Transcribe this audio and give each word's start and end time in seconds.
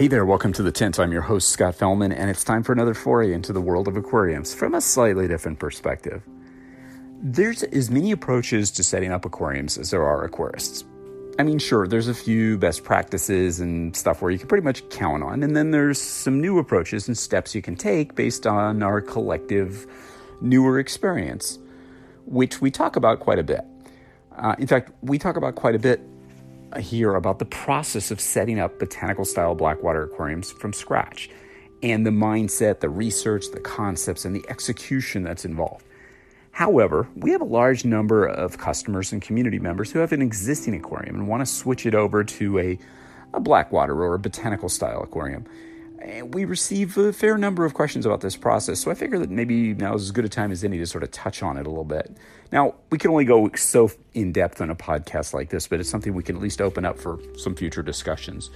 Hey 0.00 0.08
there, 0.08 0.24
welcome 0.24 0.54
to 0.54 0.62
the 0.62 0.72
Tint. 0.72 0.98
I'm 0.98 1.12
your 1.12 1.20
host, 1.20 1.50
Scott 1.50 1.76
Fellman, 1.76 2.16
and 2.16 2.30
it's 2.30 2.42
time 2.42 2.62
for 2.62 2.72
another 2.72 2.94
foray 2.94 3.34
into 3.34 3.52
the 3.52 3.60
world 3.60 3.86
of 3.86 3.98
aquariums 3.98 4.54
from 4.54 4.74
a 4.74 4.80
slightly 4.80 5.28
different 5.28 5.58
perspective. 5.58 6.22
There's 7.20 7.64
as 7.64 7.90
many 7.90 8.10
approaches 8.10 8.70
to 8.70 8.82
setting 8.82 9.12
up 9.12 9.26
aquariums 9.26 9.76
as 9.76 9.90
there 9.90 10.02
are 10.02 10.26
aquarists. 10.26 10.84
I 11.38 11.42
mean, 11.42 11.58
sure, 11.58 11.86
there's 11.86 12.08
a 12.08 12.14
few 12.14 12.56
best 12.56 12.82
practices 12.82 13.60
and 13.60 13.94
stuff 13.94 14.22
where 14.22 14.30
you 14.30 14.38
can 14.38 14.48
pretty 14.48 14.64
much 14.64 14.88
count 14.88 15.22
on, 15.22 15.42
and 15.42 15.54
then 15.54 15.70
there's 15.70 16.00
some 16.00 16.40
new 16.40 16.58
approaches 16.58 17.06
and 17.06 17.18
steps 17.18 17.54
you 17.54 17.60
can 17.60 17.76
take 17.76 18.14
based 18.14 18.46
on 18.46 18.82
our 18.82 19.02
collective 19.02 19.86
newer 20.40 20.78
experience, 20.78 21.58
which 22.24 22.62
we 22.62 22.70
talk 22.70 22.96
about 22.96 23.20
quite 23.20 23.38
a 23.38 23.44
bit. 23.44 23.66
Uh, 24.34 24.56
in 24.58 24.66
fact, 24.66 24.92
we 25.02 25.18
talk 25.18 25.36
about 25.36 25.56
quite 25.56 25.74
a 25.74 25.78
bit 25.78 26.00
here 26.78 27.14
about 27.14 27.38
the 27.38 27.44
process 27.44 28.10
of 28.10 28.20
setting 28.20 28.58
up 28.58 28.78
botanical 28.78 29.24
style 29.24 29.54
blackwater 29.54 30.04
aquariums 30.04 30.52
from 30.52 30.72
scratch 30.72 31.30
and 31.82 32.06
the 32.06 32.10
mindset, 32.10 32.80
the 32.80 32.88
research, 32.88 33.50
the 33.52 33.60
concepts, 33.60 34.24
and 34.24 34.36
the 34.36 34.44
execution 34.48 35.22
that's 35.22 35.44
involved. 35.44 35.84
However, 36.52 37.08
we 37.16 37.30
have 37.30 37.40
a 37.40 37.44
large 37.44 37.84
number 37.84 38.26
of 38.26 38.58
customers 38.58 39.12
and 39.12 39.22
community 39.22 39.58
members 39.58 39.90
who 39.90 40.00
have 40.00 40.12
an 40.12 40.20
existing 40.20 40.74
aquarium 40.74 41.14
and 41.14 41.28
want 41.28 41.40
to 41.40 41.46
switch 41.46 41.86
it 41.86 41.94
over 41.94 42.22
to 42.24 42.58
a, 42.58 42.78
a 43.32 43.40
blackwater 43.40 43.94
or 44.02 44.14
a 44.14 44.18
botanical 44.18 44.68
style 44.68 45.02
aquarium. 45.02 45.46
And 46.00 46.32
we 46.32 46.44
receive 46.44 46.96
a 46.96 47.12
fair 47.12 47.36
number 47.36 47.64
of 47.64 47.74
questions 47.74 48.06
about 48.06 48.20
this 48.20 48.36
process, 48.36 48.80
so 48.80 48.90
I 48.90 48.94
figure 48.94 49.18
that 49.18 49.30
maybe 49.30 49.74
now 49.74 49.94
is 49.94 50.02
as 50.02 50.10
good 50.10 50.24
a 50.24 50.28
time 50.28 50.50
as 50.50 50.64
any 50.64 50.78
to 50.78 50.86
sort 50.86 51.04
of 51.04 51.10
touch 51.10 51.42
on 51.42 51.56
it 51.56 51.66
a 51.66 51.68
little 51.68 51.84
bit. 51.84 52.16
Now, 52.52 52.74
we 52.90 52.98
can 52.98 53.10
only 53.10 53.24
go 53.24 53.50
so 53.54 53.90
in 54.14 54.32
depth 54.32 54.60
on 54.60 54.70
a 54.70 54.74
podcast 54.74 55.34
like 55.34 55.50
this, 55.50 55.68
but 55.68 55.78
it's 55.78 55.90
something 55.90 56.14
we 56.14 56.22
can 56.22 56.36
at 56.36 56.42
least 56.42 56.60
open 56.60 56.84
up 56.84 56.98
for 56.98 57.20
some 57.36 57.54
future 57.54 57.82
discussions. 57.82 58.50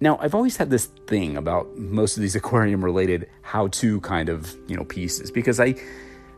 Now, 0.00 0.18
I've 0.20 0.34
always 0.34 0.56
had 0.56 0.68
this 0.68 0.86
thing 1.06 1.36
about 1.36 1.78
most 1.78 2.16
of 2.16 2.20
these 2.20 2.36
aquarium 2.36 2.84
related 2.84 3.28
how 3.42 3.68
to 3.68 4.00
kind 4.00 4.28
of, 4.28 4.54
you 4.68 4.76
know, 4.76 4.84
pieces 4.84 5.30
because 5.30 5.58
I 5.58 5.74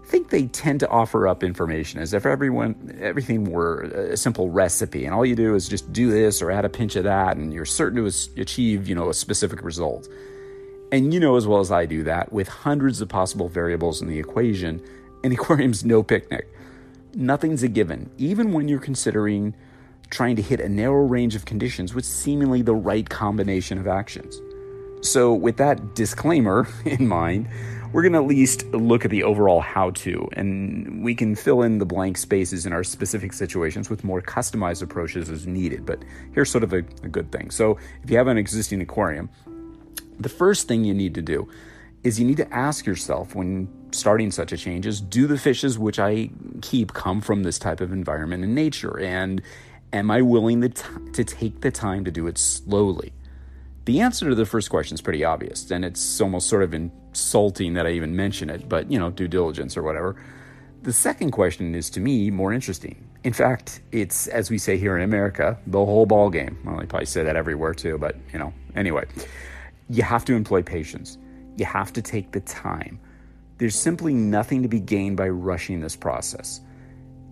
think 0.06 0.30
they 0.30 0.46
tend 0.46 0.80
to 0.80 0.88
offer 0.88 1.26
up 1.26 1.42
information 1.42 2.00
as 2.00 2.12
if 2.12 2.26
everyone 2.26 2.98
everything 3.00 3.44
were 3.44 3.82
a 3.82 4.16
simple 4.16 4.50
recipe 4.50 5.04
and 5.04 5.14
all 5.14 5.24
you 5.24 5.34
do 5.34 5.54
is 5.54 5.68
just 5.68 5.92
do 5.92 6.10
this 6.10 6.42
or 6.42 6.50
add 6.50 6.64
a 6.64 6.68
pinch 6.68 6.96
of 6.96 7.04
that 7.04 7.36
and 7.36 7.52
you're 7.52 7.64
certain 7.64 8.04
to 8.04 8.40
achieve 8.40 8.88
you 8.88 8.94
know 8.94 9.08
a 9.08 9.14
specific 9.14 9.62
result. 9.62 10.08
And 10.92 11.12
you 11.12 11.18
know 11.18 11.36
as 11.36 11.46
well 11.46 11.60
as 11.60 11.72
i 11.72 11.86
do 11.86 12.04
that 12.04 12.32
with 12.32 12.48
hundreds 12.48 13.00
of 13.00 13.08
possible 13.08 13.48
variables 13.48 14.00
in 14.00 14.08
the 14.08 14.18
equation 14.18 14.82
an 15.24 15.32
aquarium's 15.38 15.84
no 15.84 16.02
picnic. 16.02 16.48
Nothing's 17.14 17.62
a 17.62 17.68
given. 17.68 18.10
Even 18.18 18.52
when 18.52 18.68
you're 18.68 18.80
considering 18.80 19.54
trying 20.10 20.36
to 20.36 20.42
hit 20.42 20.60
a 20.60 20.68
narrow 20.68 21.04
range 21.04 21.34
of 21.34 21.44
conditions 21.44 21.94
with 21.94 22.04
seemingly 22.04 22.62
the 22.62 22.74
right 22.74 23.08
combination 23.08 23.78
of 23.78 23.86
actions. 23.86 24.40
So 25.00 25.34
with 25.34 25.56
that 25.56 25.94
disclaimer 25.94 26.68
in 26.84 27.08
mind 27.08 27.48
we're 27.94 28.02
going 28.02 28.12
to 28.12 28.18
at 28.18 28.26
least 28.26 28.66
look 28.72 29.04
at 29.04 29.12
the 29.12 29.22
overall 29.22 29.60
how 29.60 29.90
to, 29.90 30.28
and 30.32 31.04
we 31.04 31.14
can 31.14 31.36
fill 31.36 31.62
in 31.62 31.78
the 31.78 31.86
blank 31.86 32.16
spaces 32.18 32.66
in 32.66 32.72
our 32.72 32.82
specific 32.82 33.32
situations 33.32 33.88
with 33.88 34.02
more 34.02 34.20
customized 34.20 34.82
approaches 34.82 35.30
as 35.30 35.46
needed. 35.46 35.86
But 35.86 36.02
here's 36.32 36.50
sort 36.50 36.64
of 36.64 36.72
a, 36.72 36.78
a 36.78 37.08
good 37.08 37.30
thing. 37.30 37.52
So, 37.52 37.78
if 38.02 38.10
you 38.10 38.16
have 38.16 38.26
an 38.26 38.36
existing 38.36 38.80
aquarium, 38.80 39.30
the 40.18 40.28
first 40.28 40.66
thing 40.66 40.84
you 40.84 40.92
need 40.92 41.14
to 41.14 41.22
do 41.22 41.48
is 42.02 42.18
you 42.18 42.26
need 42.26 42.38
to 42.38 42.52
ask 42.52 42.84
yourself 42.84 43.36
when 43.36 43.68
starting 43.92 44.32
such 44.32 44.50
a 44.50 44.56
change 44.56 44.86
is 44.86 45.00
do 45.00 45.28
the 45.28 45.38
fishes 45.38 45.78
which 45.78 46.00
I 46.00 46.30
keep 46.62 46.94
come 46.94 47.20
from 47.20 47.44
this 47.44 47.60
type 47.60 47.80
of 47.80 47.92
environment 47.92 48.42
and 48.42 48.56
nature? 48.56 48.98
And 48.98 49.40
am 49.92 50.10
I 50.10 50.20
willing 50.20 50.62
to, 50.62 50.68
t- 50.68 50.84
to 51.12 51.22
take 51.22 51.60
the 51.60 51.70
time 51.70 52.04
to 52.06 52.10
do 52.10 52.26
it 52.26 52.38
slowly? 52.38 53.12
The 53.84 54.00
answer 54.00 54.28
to 54.30 54.34
the 54.34 54.46
first 54.46 54.68
question 54.68 54.96
is 54.96 55.00
pretty 55.00 55.22
obvious, 55.22 55.70
and 55.70 55.84
it's 55.84 56.20
almost 56.20 56.48
sort 56.48 56.64
of 56.64 56.74
insulting 57.14 57.74
that 57.74 57.86
I 57.86 57.90
even 57.90 58.16
mention 58.16 58.50
it, 58.50 58.68
but 58.68 58.90
you 58.90 58.98
know, 58.98 59.08
due 59.08 59.28
diligence 59.28 59.76
or 59.76 59.84
whatever. 59.84 60.16
The 60.82 60.92
second 60.92 61.30
question 61.30 61.72
is 61.72 61.88
to 61.90 62.00
me 62.00 62.28
more 62.30 62.52
interesting. 62.52 63.08
In 63.22 63.32
fact, 63.32 63.82
it's 63.92 64.26
as 64.26 64.50
we 64.50 64.58
say 64.58 64.76
here 64.76 64.96
in 64.96 65.02
America, 65.04 65.56
the 65.68 65.78
whole 65.78 66.06
ball 66.06 66.28
game. 66.28 66.58
Well, 66.64 66.80
I 66.80 66.86
probably 66.86 67.06
say 67.06 67.22
that 67.22 67.36
everywhere 67.36 67.72
too, 67.72 67.98
but 67.98 68.16
you 68.32 68.40
know, 68.40 68.52
anyway, 68.74 69.04
you 69.88 70.02
have 70.02 70.24
to 70.24 70.34
employ 70.34 70.62
patience. 70.62 71.16
You 71.56 71.66
have 71.66 71.92
to 71.92 72.02
take 72.02 72.32
the 72.32 72.40
time. 72.40 72.98
There's 73.58 73.76
simply 73.76 74.12
nothing 74.12 74.62
to 74.62 74.68
be 74.68 74.80
gained 74.80 75.16
by 75.16 75.28
rushing 75.28 75.80
this 75.80 75.94
process. 75.94 76.60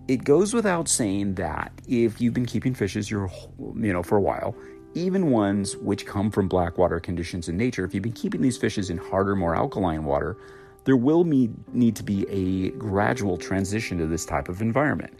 It 0.07 0.23
goes 0.23 0.53
without 0.53 0.87
saying 0.87 1.35
that 1.35 1.73
if 1.89 2.21
you've 2.21 2.33
been 2.33 2.45
keeping 2.45 2.73
fishes 2.73 3.11
your 3.11 3.29
you 3.59 3.91
know 3.91 4.01
for 4.01 4.17
a 4.17 4.21
while, 4.21 4.55
even 4.93 5.31
ones 5.31 5.75
which 5.77 6.05
come 6.05 6.31
from 6.31 6.47
blackwater 6.47 6.99
conditions 6.99 7.49
in 7.49 7.57
nature, 7.57 7.85
if 7.85 7.93
you've 7.93 8.03
been 8.03 8.13
keeping 8.13 8.41
these 8.41 8.57
fishes 8.57 8.89
in 8.89 8.97
harder, 8.97 9.35
more 9.35 9.55
alkaline 9.55 10.05
water, 10.05 10.37
there 10.85 10.97
will 10.97 11.23
need 11.23 11.95
to 11.95 12.03
be 12.03 12.27
a 12.29 12.71
gradual 12.71 13.37
transition 13.37 13.97
to 13.97 14.05
this 14.05 14.25
type 14.25 14.49
of 14.49 14.61
environment. 14.61 15.13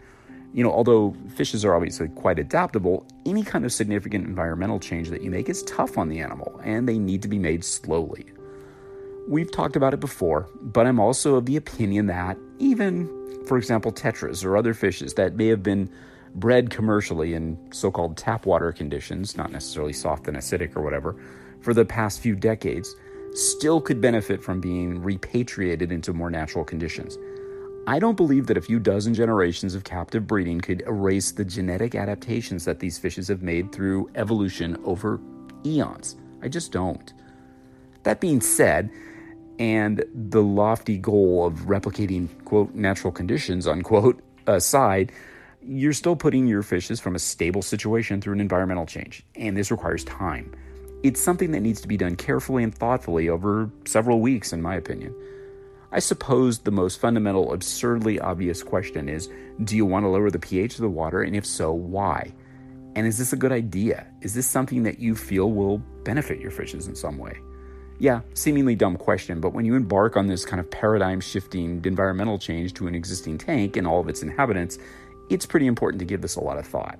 You 0.52 0.62
know, 0.62 0.70
although 0.70 1.16
fishes 1.34 1.64
are 1.64 1.74
obviously 1.74 2.08
quite 2.08 2.38
adaptable, 2.38 3.06
any 3.26 3.42
kind 3.42 3.64
of 3.64 3.72
significant 3.72 4.26
environmental 4.26 4.78
change 4.78 5.08
that 5.10 5.22
you 5.22 5.30
make 5.30 5.48
is 5.48 5.62
tough 5.64 5.98
on 5.98 6.08
the 6.08 6.20
animal, 6.20 6.60
and 6.62 6.88
they 6.88 6.98
need 6.98 7.22
to 7.22 7.28
be 7.28 7.38
made 7.38 7.64
slowly. 7.64 8.26
We've 9.26 9.50
talked 9.50 9.74
about 9.74 9.94
it 9.94 10.00
before, 10.00 10.48
but 10.60 10.86
I'm 10.86 11.00
also 11.00 11.36
of 11.36 11.46
the 11.46 11.56
opinion 11.56 12.06
that 12.06 12.36
even, 12.58 13.08
for 13.46 13.56
example, 13.56 13.90
tetras 13.90 14.44
or 14.44 14.56
other 14.56 14.74
fishes 14.74 15.14
that 15.14 15.34
may 15.34 15.48
have 15.48 15.62
been 15.62 15.90
bred 16.34 16.70
commercially 16.70 17.34
in 17.34 17.58
so 17.72 17.90
called 17.90 18.16
tap 18.16 18.46
water 18.46 18.72
conditions, 18.72 19.36
not 19.36 19.52
necessarily 19.52 19.92
soft 19.92 20.28
and 20.28 20.36
acidic 20.36 20.76
or 20.76 20.82
whatever, 20.82 21.16
for 21.60 21.72
the 21.72 21.84
past 21.84 22.20
few 22.20 22.34
decades, 22.34 22.94
still 23.32 23.80
could 23.80 24.00
benefit 24.00 24.42
from 24.42 24.60
being 24.60 25.02
repatriated 25.02 25.90
into 25.90 26.12
more 26.12 26.30
natural 26.30 26.64
conditions. 26.64 27.18
I 27.86 27.98
don't 27.98 28.16
believe 28.16 28.46
that 28.46 28.56
a 28.56 28.62
few 28.62 28.78
dozen 28.78 29.12
generations 29.12 29.74
of 29.74 29.84
captive 29.84 30.26
breeding 30.26 30.60
could 30.60 30.82
erase 30.86 31.32
the 31.32 31.44
genetic 31.44 31.94
adaptations 31.94 32.64
that 32.64 32.80
these 32.80 32.98
fishes 32.98 33.28
have 33.28 33.42
made 33.42 33.72
through 33.72 34.10
evolution 34.14 34.78
over 34.84 35.20
eons. 35.66 36.16
I 36.42 36.48
just 36.48 36.72
don't. 36.72 37.12
That 38.04 38.20
being 38.20 38.40
said, 38.40 38.90
and 39.58 40.04
the 40.14 40.42
lofty 40.42 40.98
goal 40.98 41.46
of 41.46 41.60
replicating, 41.60 42.28
quote, 42.44 42.74
natural 42.74 43.12
conditions, 43.12 43.66
unquote, 43.66 44.22
aside, 44.46 45.12
you're 45.66 45.92
still 45.92 46.16
putting 46.16 46.46
your 46.46 46.62
fishes 46.62 47.00
from 47.00 47.14
a 47.14 47.18
stable 47.18 47.62
situation 47.62 48.20
through 48.20 48.34
an 48.34 48.40
environmental 48.40 48.86
change, 48.86 49.24
and 49.34 49.56
this 49.56 49.70
requires 49.70 50.04
time. 50.04 50.54
It's 51.02 51.20
something 51.20 51.52
that 51.52 51.60
needs 51.60 51.80
to 51.82 51.88
be 51.88 51.96
done 51.96 52.16
carefully 52.16 52.64
and 52.64 52.74
thoughtfully 52.74 53.28
over 53.28 53.70
several 53.84 54.20
weeks, 54.20 54.52
in 54.52 54.62
my 54.62 54.74
opinion. 54.74 55.14
I 55.92 56.00
suppose 56.00 56.58
the 56.58 56.70
most 56.70 56.98
fundamental, 56.98 57.52
absurdly 57.52 58.18
obvious 58.18 58.62
question 58.62 59.08
is 59.08 59.28
do 59.62 59.76
you 59.76 59.86
want 59.86 60.04
to 60.04 60.08
lower 60.08 60.30
the 60.30 60.38
pH 60.38 60.74
of 60.74 60.80
the 60.80 60.88
water, 60.88 61.22
and 61.22 61.36
if 61.36 61.46
so, 61.46 61.72
why? 61.72 62.32
And 62.96 63.06
is 63.06 63.18
this 63.18 63.32
a 63.32 63.36
good 63.36 63.52
idea? 63.52 64.06
Is 64.22 64.34
this 64.34 64.46
something 64.46 64.82
that 64.84 64.98
you 64.98 65.14
feel 65.14 65.50
will 65.50 65.78
benefit 66.04 66.40
your 66.40 66.50
fishes 66.50 66.88
in 66.88 66.94
some 66.94 67.18
way? 67.18 67.38
Yeah, 67.98 68.22
seemingly 68.34 68.74
dumb 68.74 68.96
question, 68.96 69.40
but 69.40 69.52
when 69.52 69.64
you 69.64 69.76
embark 69.76 70.16
on 70.16 70.26
this 70.26 70.44
kind 70.44 70.58
of 70.58 70.68
paradigm 70.70 71.20
shifting 71.20 71.80
environmental 71.84 72.38
change 72.38 72.74
to 72.74 72.88
an 72.88 72.94
existing 72.94 73.38
tank 73.38 73.76
and 73.76 73.86
all 73.86 74.00
of 74.00 74.08
its 74.08 74.22
inhabitants, 74.22 74.78
it's 75.30 75.46
pretty 75.46 75.66
important 75.66 75.98
to 76.00 76.04
give 76.04 76.20
this 76.20 76.36
a 76.36 76.40
lot 76.40 76.58
of 76.58 76.66
thought. 76.66 76.98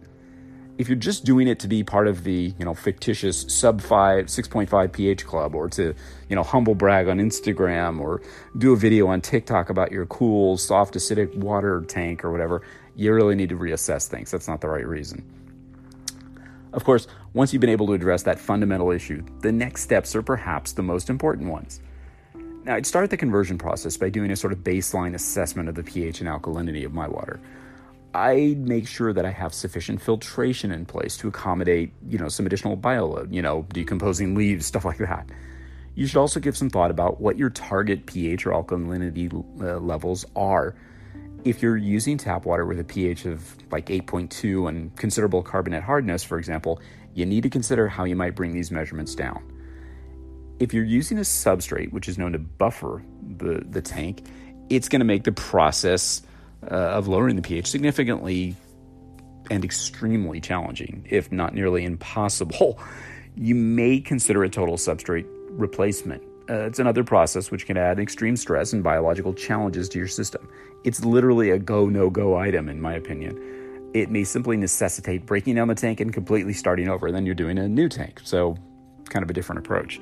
If 0.76 0.88
you're 0.88 0.96
just 0.96 1.24
doing 1.24 1.46
it 1.46 1.60
to 1.60 1.68
be 1.68 1.84
part 1.84 2.08
of 2.08 2.24
the, 2.24 2.52
you 2.58 2.64
know, 2.64 2.74
fictitious 2.74 3.44
sub 3.48 3.80
5 3.80 4.26
6.5 4.26 4.92
pH 4.92 5.24
club 5.24 5.54
or 5.54 5.68
to, 5.68 5.94
you 6.28 6.36
know, 6.36 6.42
humble 6.42 6.74
brag 6.74 7.06
on 7.06 7.18
Instagram 7.18 8.00
or 8.00 8.22
do 8.58 8.72
a 8.72 8.76
video 8.76 9.06
on 9.06 9.20
TikTok 9.20 9.70
about 9.70 9.92
your 9.92 10.04
cool 10.06 10.56
soft 10.56 10.94
acidic 10.94 11.32
water 11.36 11.84
tank 11.86 12.24
or 12.24 12.32
whatever, 12.32 12.62
you 12.96 13.12
really 13.12 13.36
need 13.36 13.50
to 13.50 13.56
reassess 13.56 14.08
things. 14.08 14.32
That's 14.32 14.48
not 14.48 14.60
the 14.60 14.68
right 14.68 14.86
reason. 14.86 15.24
Of 16.72 16.82
course, 16.82 17.06
once 17.34 17.52
you've 17.52 17.60
been 17.60 17.70
able 17.70 17.86
to 17.86 17.92
address 17.92 18.24
that 18.24 18.40
fundamental 18.40 18.90
issue, 18.90 19.24
the 19.40 19.52
next 19.52 19.82
steps 19.82 20.16
are 20.16 20.22
perhaps 20.22 20.72
the 20.72 20.82
most 20.82 21.08
important 21.08 21.50
ones. 21.50 21.80
Now, 22.64 22.74
I'd 22.74 22.86
start 22.86 23.10
the 23.10 23.16
conversion 23.16 23.58
process 23.58 23.96
by 23.96 24.08
doing 24.08 24.32
a 24.32 24.36
sort 24.36 24.52
of 24.52 24.60
baseline 24.60 25.14
assessment 25.14 25.68
of 25.68 25.76
the 25.76 25.84
pH 25.84 26.20
and 26.20 26.28
alkalinity 26.28 26.84
of 26.84 26.92
my 26.92 27.06
water. 27.06 27.38
I 28.14 28.54
make 28.58 28.86
sure 28.86 29.12
that 29.12 29.26
I 29.26 29.30
have 29.30 29.52
sufficient 29.52 30.00
filtration 30.00 30.70
in 30.70 30.86
place 30.86 31.16
to 31.16 31.28
accommodate, 31.28 31.92
you 32.08 32.16
know, 32.16 32.28
some 32.28 32.46
additional 32.46 32.76
bioload, 32.76 33.34
you 33.34 33.42
know, 33.42 33.66
decomposing 33.72 34.36
leaves, 34.36 34.66
stuff 34.66 34.84
like 34.84 34.98
that. 34.98 35.28
You 35.96 36.06
should 36.06 36.18
also 36.18 36.38
give 36.38 36.56
some 36.56 36.70
thought 36.70 36.92
about 36.92 37.20
what 37.20 37.36
your 37.36 37.50
target 37.50 38.06
pH 38.06 38.46
or 38.46 38.50
alkalinity 38.50 39.32
uh, 39.60 39.78
levels 39.78 40.24
are. 40.36 40.76
If 41.44 41.60
you're 41.60 41.76
using 41.76 42.16
tap 42.16 42.46
water 42.46 42.64
with 42.64 42.78
a 42.78 42.84
pH 42.84 43.26
of 43.26 43.56
like 43.72 43.86
8.2 43.86 44.68
and 44.68 44.96
considerable 44.96 45.42
carbonate 45.42 45.82
hardness, 45.82 46.22
for 46.22 46.38
example, 46.38 46.80
you 47.14 47.26
need 47.26 47.42
to 47.42 47.50
consider 47.50 47.88
how 47.88 48.04
you 48.04 48.16
might 48.16 48.36
bring 48.36 48.52
these 48.52 48.70
measurements 48.70 49.14
down. 49.16 49.42
If 50.60 50.72
you're 50.72 50.84
using 50.84 51.18
a 51.18 51.22
substrate, 51.22 51.92
which 51.92 52.08
is 52.08 52.16
known 52.16 52.32
to 52.32 52.38
buffer 52.38 53.02
the, 53.38 53.64
the 53.68 53.82
tank, 53.82 54.24
it's 54.70 54.88
going 54.88 55.00
to 55.00 55.04
make 55.04 55.24
the 55.24 55.32
process 55.32 56.22
uh, 56.70 56.96
of 56.96 57.08
lowering 57.08 57.36
the 57.36 57.42
pH 57.42 57.66
significantly 57.66 58.56
and 59.50 59.64
extremely 59.64 60.40
challenging, 60.40 61.06
if 61.10 61.30
not 61.30 61.54
nearly 61.54 61.84
impossible. 61.84 62.78
You 63.36 63.56
may 63.56 63.98
consider 63.98 64.44
a 64.44 64.48
total 64.48 64.76
substrate 64.76 65.26
replacement. 65.50 66.22
Uh, 66.48 66.66
it's 66.66 66.78
another 66.78 67.02
process 67.02 67.50
which 67.50 67.66
can 67.66 67.76
add 67.76 67.98
extreme 67.98 68.36
stress 68.36 68.72
and 68.72 68.80
biological 68.80 69.34
challenges 69.34 69.88
to 69.88 69.98
your 69.98 70.06
system. 70.06 70.48
It's 70.84 71.04
literally 71.04 71.50
a 71.50 71.58
go 71.58 71.88
no 71.88 72.10
go 72.10 72.36
item, 72.36 72.68
in 72.68 72.80
my 72.80 72.94
opinion. 72.94 73.90
It 73.92 74.08
may 74.08 74.22
simply 74.22 74.56
necessitate 74.56 75.26
breaking 75.26 75.56
down 75.56 75.66
the 75.66 75.74
tank 75.74 75.98
and 75.98 76.12
completely 76.12 76.52
starting 76.52 76.88
over, 76.88 77.08
and 77.08 77.16
then 77.16 77.26
you're 77.26 77.34
doing 77.34 77.58
a 77.58 77.66
new 77.68 77.88
tank. 77.88 78.20
So, 78.22 78.56
kind 79.08 79.24
of 79.24 79.30
a 79.30 79.32
different 79.32 79.58
approach. 79.58 80.00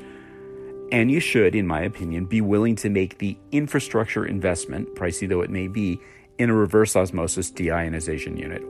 And 0.90 1.10
you 1.10 1.20
should, 1.20 1.54
in 1.54 1.66
my 1.66 1.80
opinion, 1.80 2.26
be 2.26 2.42
willing 2.42 2.76
to 2.76 2.90
make 2.90 3.16
the 3.16 3.38
infrastructure 3.50 4.26
investment, 4.26 4.94
pricey 4.94 5.26
though 5.26 5.40
it 5.40 5.48
may 5.48 5.68
be, 5.68 5.98
in 6.42 6.50
a 6.50 6.54
reverse 6.54 6.96
osmosis 6.96 7.52
deionization 7.52 8.36
unit, 8.36 8.64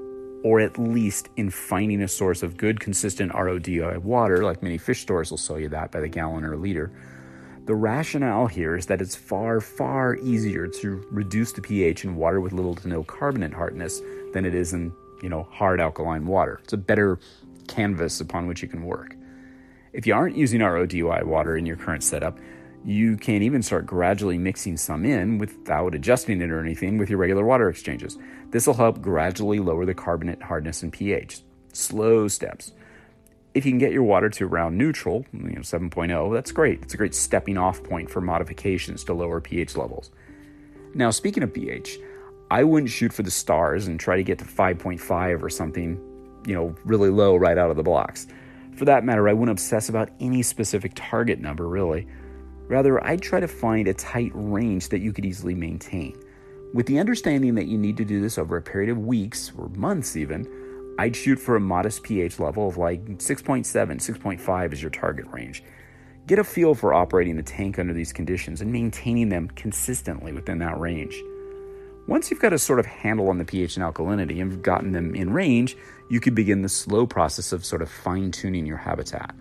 or 0.45 0.61
at 0.61 0.79
least 0.79 1.31
in 1.39 1.49
finding 1.49 2.03
a 2.03 2.09
source 2.09 2.43
of 2.43 2.59
good, 2.59 2.79
consistent 2.79 3.33
RODI 3.33 3.97
water, 3.97 4.45
like 4.45 4.63
many 4.63 4.77
fish 4.77 5.01
stores 5.01 5.31
will 5.31 5.39
sell 5.39 5.59
you 5.59 5.71
that 5.71 5.91
by 5.91 5.99
the 5.99 6.09
gallon 6.09 6.45
or 6.45 6.55
liter. 6.55 6.93
The 7.65 7.75
rationale 7.75 8.47
here 8.47 8.77
is 8.77 8.85
that 8.87 9.01
it's 9.01 9.17
far, 9.17 9.59
far 9.63 10.17
easier 10.17 10.67
to 10.67 11.03
reduce 11.11 11.53
the 11.53 11.63
pH 11.63 12.05
in 12.05 12.17
water 12.17 12.43
with 12.43 12.53
little 12.53 12.75
to 12.75 12.89
no 12.89 13.05
carbonate 13.05 13.55
hardness 13.55 14.03
than 14.35 14.45
it 14.45 14.55
is 14.55 14.75
in, 14.75 14.93
you 15.23 15.31
know, 15.31 15.45
hard 15.51 15.81
alkaline 15.81 16.27
water. 16.27 16.61
It's 16.65 16.75
a 16.75 16.77
better 16.77 17.19
canvas 17.69 18.21
upon 18.21 18.49
which 18.49 18.61
you 18.61 18.69
can 18.69 18.85
work. 18.85 19.17
If 19.95 20.07
you 20.07 20.13
aren't 20.13 20.37
using 20.37 20.61
RODI 20.61 21.25
water 21.25 21.57
in 21.57 21.65
your 21.65 21.77
current 21.77 22.05
setup, 22.05 22.39
you 22.85 23.17
can 23.17 23.43
even 23.43 23.63
start 23.63 23.87
gradually 23.87 24.39
mixing 24.39 24.77
some 24.77 25.05
in 25.05 25.39
without 25.39 25.95
adjusting 25.95 26.41
it 26.41 26.51
or 26.51 26.61
anything 26.61 26.99
with 26.99 27.09
your 27.09 27.19
regular 27.19 27.45
water 27.45 27.69
exchanges. 27.69 28.19
This 28.51 28.67
will 28.67 28.75
help 28.75 29.01
gradually 29.01 29.61
lower 29.61 29.85
the 29.85 29.95
carbonate 29.95 30.43
hardness 30.43 30.83
and 30.83 30.93
pH. 30.93 31.43
Slow 31.73 32.29
steps. 32.29 32.73
If 33.55 33.65
you 33.67 33.73
can 33.73 33.79
get 33.79 33.93
your 33.93 34.03
water 34.03 34.31
to 34.31 34.47
around 34.47 34.77
neutral, 34.77 35.27
you 35.33 35.51
know, 35.51 35.61
7.0, 35.61 36.33
that's 36.33 36.53
great. 36.53 36.83
It's 36.83 36.95
a 36.95 36.97
great 36.97 37.15
stepping 37.15 37.59
off 37.59 37.83
point 37.85 38.11
for 38.11 38.21
modifications 38.21 39.05
to 39.05 39.15
lower 39.15 39.41
pH 39.41 39.77
levels. 39.77 40.11
Now, 40.95 41.11
speaking 41.11 41.43
of 41.43 41.53
pH, 41.53 41.99
I 42.51 42.65
wouldn't 42.65 42.91
shoot 42.91 43.13
for 43.13 43.23
the 43.23 43.31
stars 43.31 43.87
and 43.87 44.01
try 44.01 44.17
to 44.17 44.23
get 44.23 44.39
to 44.41 44.45
5.5 44.45 45.43
or 45.43 45.51
something, 45.51 45.99
you 46.47 46.55
know, 46.55 46.75
really 46.85 47.11
low 47.11 47.37
right 47.37 47.57
out 47.57 47.71
of 47.71 47.77
the 47.77 47.83
blocks. 47.83 48.27
For 48.75 48.87
that 48.87 49.05
matter, 49.05 49.29
I 49.29 49.33
wouldn't 49.33 49.51
obsess 49.51 49.89
about 49.89 50.11
any 50.19 50.43
specific 50.43 50.93
target 50.95 51.41
number, 51.41 51.69
really. 51.69 52.09
Rather, 52.73 53.05
I'd 53.05 53.21
try 53.21 53.39
to 53.39 53.49
find 53.49 53.87
a 53.87 53.93
tight 53.93 54.33
range 54.33 54.89
that 54.89 55.01
you 55.01 55.13
could 55.13 55.27
easily 55.27 55.55
maintain. 55.55 56.19
With 56.73 56.87
the 56.87 57.01
understanding 57.01 57.55
that 57.57 57.67
you 57.67 57.77
need 57.77 57.99
to 57.99 58.05
do 58.07 58.23
this 58.23 58.39
over 58.39 58.57
a 58.57 58.63
period 58.63 58.89
of 58.89 58.97
weeks 58.97 59.53
or 59.59 59.69
months, 59.69 60.17
even, 60.17 60.49
I'd 60.99 61.15
shoot 61.15 61.37
for 61.39 61.55
a 61.55 61.61
modest 61.61 62.03
pH 62.03 62.41
level 62.41 62.67
of 62.67 62.79
like 62.79 63.05
6.7, 63.05 63.67
6.5 63.67 64.73
is 64.73 64.81
your 64.81 64.91
target 64.91 65.27
range. 65.27 65.63
Get 66.27 66.39
a 66.39 66.45
feel 66.45 66.75
for 66.75 66.95
operating 66.95 67.37
the 67.37 67.43
tank 67.43 67.79
under 67.79 67.93
these 67.93 68.11
conditions 68.11 68.63
and 68.63 68.73
maintaining 68.73 69.29
them 69.29 69.49
consistently 69.49 70.33
within 70.33 70.57
that 70.61 70.81
range. 70.81 71.23
Once 72.09 72.31
you've 72.31 72.41
got 72.41 72.55
a 72.55 72.59
sort 72.59 72.79
of 72.79 72.87
handle 72.87 73.29
on 73.29 73.37
the 73.37 73.45
pH 73.45 73.77
and 73.77 73.85
alkalinity 73.85 74.41
and 74.41 74.65
gotten 74.65 74.93
them 74.93 75.15
in 75.15 75.31
range, 75.31 75.77
you 76.09 76.21
could 76.21 76.35
begin 76.35 76.63
the 76.63 76.71
slow 76.71 77.07
process 77.07 77.53
of 77.53 77.67
sort 77.67 77.83
of 77.83 77.91
fine 77.91 78.31
tuning 78.31 78.65
your 78.65 78.79
habitat. 78.79 79.35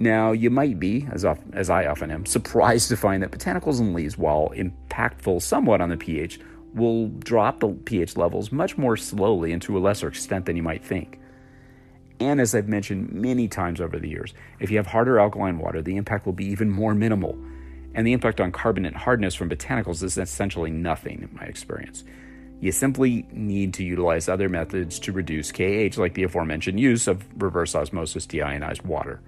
Now, 0.00 0.32
you 0.32 0.50
might 0.50 0.80
be, 0.80 1.06
as, 1.12 1.24
often, 1.24 1.52
as 1.54 1.70
I 1.70 1.86
often 1.86 2.10
am, 2.10 2.26
surprised 2.26 2.88
to 2.88 2.96
find 2.96 3.22
that 3.22 3.30
botanicals 3.30 3.78
and 3.78 3.94
leaves, 3.94 4.18
while 4.18 4.52
impactful 4.56 5.42
somewhat 5.42 5.80
on 5.80 5.90
the 5.90 5.96
pH, 5.96 6.40
will 6.74 7.08
drop 7.08 7.60
the 7.60 7.68
pH 7.68 8.16
levels 8.16 8.50
much 8.50 8.76
more 8.76 8.96
slowly 8.96 9.52
and 9.52 9.62
to 9.62 9.76
a 9.76 9.80
lesser 9.80 10.08
extent 10.08 10.46
than 10.46 10.56
you 10.56 10.62
might 10.62 10.84
think. 10.84 11.20
And 12.18 12.40
as 12.40 12.54
I've 12.54 12.68
mentioned 12.68 13.12
many 13.12 13.46
times 13.46 13.80
over 13.80 13.98
the 13.98 14.08
years, 14.08 14.34
if 14.58 14.70
you 14.70 14.78
have 14.78 14.86
harder 14.86 15.20
alkaline 15.20 15.58
water, 15.58 15.82
the 15.82 15.96
impact 15.96 16.26
will 16.26 16.32
be 16.32 16.46
even 16.46 16.70
more 16.70 16.94
minimal 16.94 17.38
and 17.94 18.06
the 18.06 18.12
impact 18.12 18.40
on 18.40 18.52
carbonate 18.52 18.94
hardness 18.94 19.34
from 19.34 19.48
botanicals 19.48 20.02
is 20.02 20.16
essentially 20.16 20.70
nothing 20.70 21.22
in 21.22 21.36
my 21.36 21.44
experience. 21.44 22.04
You 22.60 22.72
simply 22.72 23.26
need 23.32 23.74
to 23.74 23.84
utilize 23.84 24.28
other 24.28 24.48
methods 24.48 24.98
to 25.00 25.12
reduce 25.12 25.50
KH, 25.50 25.96
like 25.96 26.14
the 26.14 26.24
aforementioned 26.24 26.78
use 26.78 27.08
of 27.08 27.26
reverse 27.42 27.74
osmosis 27.74 28.26
deionized 28.26 28.84
water. 28.84 29.20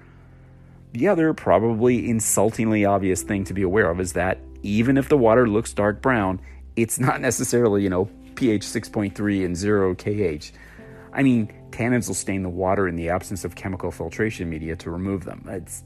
The 0.92 1.08
other, 1.08 1.32
probably 1.32 2.08
insultingly 2.08 2.84
obvious 2.84 3.22
thing 3.22 3.44
to 3.44 3.54
be 3.54 3.62
aware 3.62 3.90
of 3.90 4.00
is 4.00 4.12
that 4.12 4.38
even 4.62 4.98
if 4.98 5.08
the 5.08 5.16
water 5.16 5.48
looks 5.48 5.72
dark 5.72 6.02
brown, 6.02 6.40
it's 6.76 6.98
not 6.98 7.20
necessarily, 7.20 7.82
you 7.82 7.90
know, 7.90 8.10
pH 8.34 8.62
6.3 8.62 9.44
and 9.44 9.56
0 9.56 9.94
KH. 9.94 10.52
I 11.12 11.22
mean, 11.22 11.52
tannins 11.70 12.08
will 12.08 12.14
stain 12.14 12.42
the 12.42 12.48
water 12.48 12.88
in 12.88 12.96
the 12.96 13.08
absence 13.08 13.44
of 13.44 13.54
chemical 13.54 13.90
filtration 13.90 14.48
media 14.48 14.76
to 14.76 14.90
remove 14.90 15.24
them. 15.24 15.46
It 15.48 15.82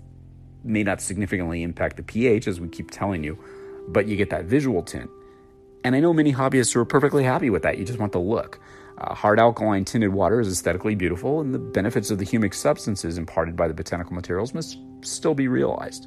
may 0.64 0.82
not 0.82 1.00
significantly 1.00 1.62
impact 1.62 1.96
the 1.96 2.02
pH, 2.02 2.48
as 2.48 2.60
we 2.60 2.68
keep 2.68 2.90
telling 2.90 3.22
you, 3.22 3.38
but 3.88 4.06
you 4.06 4.16
get 4.16 4.30
that 4.30 4.44
visual 4.44 4.82
tint. 4.82 5.10
And 5.84 5.94
I 5.94 6.00
know 6.00 6.12
many 6.12 6.32
hobbyists 6.32 6.72
who 6.74 6.80
are 6.80 6.84
perfectly 6.84 7.22
happy 7.22 7.50
with 7.50 7.62
that. 7.62 7.78
You 7.78 7.84
just 7.84 8.00
want 8.00 8.12
the 8.12 8.18
look. 8.18 8.60
Uh, 8.98 9.14
hard 9.14 9.38
alkaline 9.38 9.84
tinted 9.84 10.12
water 10.12 10.40
is 10.40 10.48
aesthetically 10.48 10.94
beautiful, 10.94 11.40
and 11.40 11.52
the 11.52 11.58
benefits 11.58 12.10
of 12.10 12.18
the 12.18 12.24
humic 12.24 12.54
substances 12.54 13.18
imparted 13.18 13.56
by 13.56 13.68
the 13.68 13.74
botanical 13.74 14.14
materials 14.14 14.54
must 14.54 14.78
still 15.02 15.34
be 15.34 15.48
realized. 15.48 16.06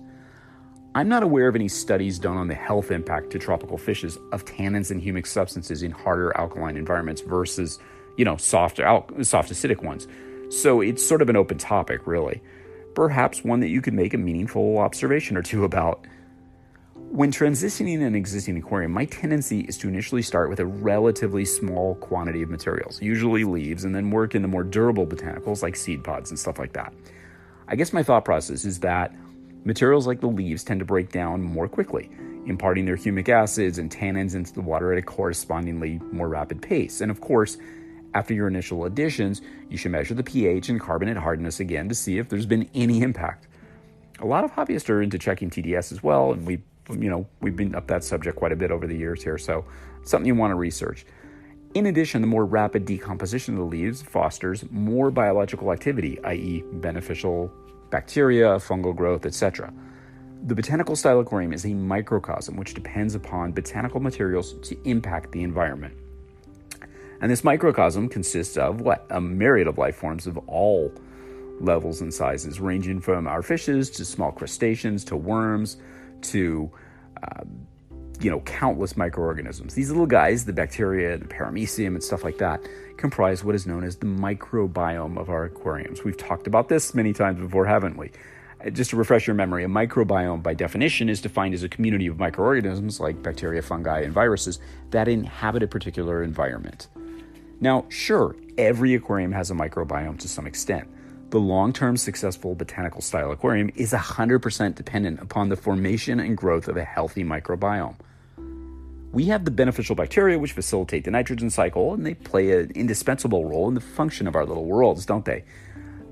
I'm 0.96 1.08
not 1.08 1.22
aware 1.22 1.48
of 1.48 1.56
any 1.56 1.68
studies 1.68 2.18
done 2.18 2.36
on 2.36 2.48
the 2.48 2.56
health 2.56 2.90
impact 2.90 3.30
to 3.32 3.40
tropical 3.40 3.78
fishes 3.78 4.18
of 4.32 4.44
tannins 4.46 4.90
and 4.90 5.02
humic 5.02 5.28
substances 5.28 5.84
in 5.84 5.92
harder 5.92 6.36
alkaline 6.36 6.78
environments 6.78 7.22
versus, 7.22 7.78
you 8.18 8.26
know, 8.26 8.38
soft, 8.38 8.80
al- 8.80 9.08
soft 9.22 9.52
acidic 9.52 9.84
ones. 9.84 10.08
So 10.50 10.82
it's 10.82 11.06
sort 11.06 11.22
of 11.22 11.30
an 11.30 11.36
open 11.36 11.60
topic, 11.60 12.08
really 12.08 12.42
perhaps 12.96 13.44
one 13.44 13.62
that 13.62 13.70
you 13.70 13.82
could 13.82 13.94
make 13.94 14.14
a 14.14 14.18
meaningful 14.18 14.78
observation 14.78 15.38
or 15.38 15.42
two 15.42 15.64
about. 15.64 16.06
When 17.12 17.32
transitioning 17.32 18.06
an 18.06 18.14
existing 18.14 18.56
aquarium, 18.58 18.92
my 18.92 19.06
tendency 19.06 19.62
is 19.62 19.80
to 19.80 19.88
initially 19.88 20.22
start 20.22 20.48
with 20.48 20.60
a 20.60 20.66
relatively 20.66 21.44
small 21.44 21.96
quantity 21.96 22.44
of 22.44 22.50
materials, 22.52 23.02
usually 23.02 23.44
leaves, 23.44 23.84
and 23.84 23.96
then 23.96 24.12
work 24.12 24.36
into 24.36 24.48
more 24.48 24.64
durable 24.64 25.08
botanicals 25.08 25.64
like 25.64 25.76
seed 25.76 26.04
pods 26.04 26.30
and 26.30 26.38
stuff 26.38 26.60
like 26.60 26.72
that. 26.74 26.94
I 27.68 27.76
guess 27.76 27.94
my 27.94 28.04
thought 28.04 28.26
process 28.26 28.64
is 28.64 28.80
that 28.82 29.14
materials 29.66 30.06
like 30.06 30.22
the 30.22 30.28
leaves 30.28 30.64
tend 30.64 30.80
to 30.82 30.86
break 30.86 31.12
down 31.12 31.42
more 31.42 31.68
quickly, 31.68 32.12
imparting 32.46 32.86
their 32.86 32.96
humic 32.96 33.28
acids 33.28 33.80
and 33.80 33.90
tannins 33.90 34.36
into 34.36 34.54
the 34.54 34.62
water 34.62 34.94
at 34.94 35.00
a 35.00 35.02
correspondingly 35.02 36.00
more 36.12 36.30
rapid 36.30 36.62
pace. 36.62 37.02
And 37.02 37.10
of 37.10 37.22
course, 37.22 37.58
after 38.14 38.36
your 38.36 38.48
initial 38.48 38.86
additions, 38.86 39.42
you 39.68 39.78
should 39.78 39.92
measure 39.92 40.14
the 40.14 40.24
pH 40.24 40.70
and 40.70 40.80
carbonate 40.80 41.18
hardness 41.18 41.60
again 41.60 41.90
to 41.90 41.96
see 41.96 42.20
if 42.20 42.30
there's 42.30 42.46
been 42.46 42.70
any 42.76 43.02
impact. 43.02 43.48
A 44.20 44.26
lot 44.26 44.44
of 44.44 44.52
hobbyists 44.52 44.90
are 44.90 45.02
into 45.02 45.18
checking 45.18 45.50
TDS 45.50 45.92
as 45.92 46.04
well, 46.04 46.34
and 46.34 46.46
we, 46.46 46.62
you 46.90 47.10
know, 47.10 47.28
we've 47.42 47.56
been 47.56 47.76
up 47.76 47.88
that 47.88 48.04
subject 48.04 48.38
quite 48.38 48.52
a 48.52 48.56
bit 48.56 48.72
over 48.72 48.88
the 48.88 48.96
years 48.96 49.24
here, 49.24 49.38
so 49.38 49.66
something 50.04 50.28
you 50.28 50.36
want 50.36 50.52
to 50.52 50.56
research. 50.56 51.06
In 51.76 51.86
addition, 51.86 52.22
the 52.22 52.28
more 52.28 52.46
rapid 52.46 52.86
decomposition 52.86 53.54
of 53.54 53.60
the 53.60 53.66
leaves 53.66 54.02
fosters 54.02 54.66
more 54.72 55.12
biological 55.12 55.72
activity, 55.72 56.20
i.e., 56.24 56.64
beneficial 56.74 57.52
bacteria, 57.92 58.56
fungal 58.56 58.96
growth, 58.96 59.26
etc. 59.26 59.72
The 60.48 60.56
botanical 60.56 60.96
style 60.96 61.20
aquarium 61.20 61.54
is 61.54 61.66
a 61.66 61.74
microcosm 61.74 62.56
which 62.56 62.74
depends 62.74 63.14
upon 63.14 63.52
botanical 63.52 64.00
materials 64.00 64.54
to 64.68 64.78
impact 64.88 65.32
the 65.32 65.44
environment. 65.44 65.94
And 67.22 67.30
this 67.30 67.44
microcosm 67.44 68.10
consists 68.10 68.58
of 68.58 68.82
what? 68.82 69.06
A 69.10 69.20
myriad 69.20 69.68
of 69.68 69.78
life 69.78 69.98
forms 69.98 70.26
of 70.26 70.38
all 70.48 70.92
levels 71.60 72.02
and 72.02 72.14
sizes, 72.14 72.60
ranging 72.60 73.02
from 73.02 73.28
our 73.28 73.42
fishes 73.42 73.90
to 73.92 74.06
small 74.06 74.32
crustaceans 74.32 75.04
to 75.06 75.18
worms 75.18 75.78
to, 76.24 76.72
uh, 77.24 77.44
you 78.20 78.30
know, 78.30 78.42
countless 78.42 78.98
microorganisms. 78.98 79.74
These 79.74 79.90
little 79.90 80.06
guys, 80.06 80.46
the 80.46 80.54
bacteria, 80.54 81.18
the 81.18 81.26
paramecium, 81.26 81.88
and 81.88 82.04
stuff 82.04 82.24
like 82.24 82.38
that, 82.40 82.62
comprise 82.98 83.44
what 83.44 83.56
is 83.56 83.66
known 83.66 83.84
as 83.84 83.96
the 83.96 84.06
microbiome 84.06 85.18
of 85.18 85.30
our 85.30 85.46
aquariums. 85.46 86.04
We've 86.04 86.18
talked 86.18 86.48
about 86.48 86.70
this 86.70 86.94
many 86.94 87.14
times 87.14 87.40
before, 87.40 87.66
haven't 87.66 87.98
we? 87.98 88.12
Uh, 88.66 88.70
just 88.70 88.90
to 88.90 88.98
refresh 88.98 89.26
your 89.26 89.36
memory, 89.36 89.64
a 89.64 89.68
microbiome, 89.68 90.44
by 90.44 90.54
definition, 90.54 91.08
is 91.08 91.22
defined 91.22 91.54
as 91.54 91.64
a 91.64 91.70
community 91.70 92.08
of 92.08 92.20
microorganisms 92.20 93.00
like 93.00 93.24
bacteria, 93.24 93.62
fungi, 93.62 94.02
and 94.02 94.14
viruses 94.14 94.60
that 94.92 95.08
inhabit 95.08 95.64
a 95.64 95.68
particular 95.68 96.24
environment. 96.24 96.88
Now, 97.62 97.86
sure, 97.90 98.36
every 98.58 98.96
aquarium 98.96 99.32
has 99.32 99.52
a 99.52 99.54
microbiome 99.54 100.20
to 100.20 100.28
some 100.28 100.46
extent. 100.46 100.90
The 101.30 101.40
long 101.40 101.74
term 101.74 101.96
successful 101.96 102.56
botanical 102.56 103.02
style 103.02 103.32
aquarium 103.32 103.70
is 103.76 103.94
100% 103.94 104.74
dependent 104.74 105.22
upon 105.22 105.50
the 105.50 105.56
formation 105.56 106.20
and 106.20 106.36
growth 106.36 106.68
of 106.68 106.76
a 106.76 106.84
healthy 106.84 107.24
microbiome. 107.24 107.98
We 109.12 109.26
have 109.26 109.46
the 109.46 109.52
beneficial 109.52 109.96
bacteria 109.96 110.40
which 110.40 110.54
facilitate 110.54 111.04
the 111.04 111.12
nitrogen 111.12 111.52
cycle, 111.52 111.94
and 111.94 112.04
they 112.04 112.16
play 112.16 112.60
an 112.60 112.72
indispensable 112.72 113.46
role 113.46 113.68
in 113.68 113.76
the 113.76 113.82
function 113.82 114.28
of 114.28 114.36
our 114.36 114.44
little 114.44 114.66
worlds, 114.66 115.06
don't 115.06 115.26
they? 115.26 115.44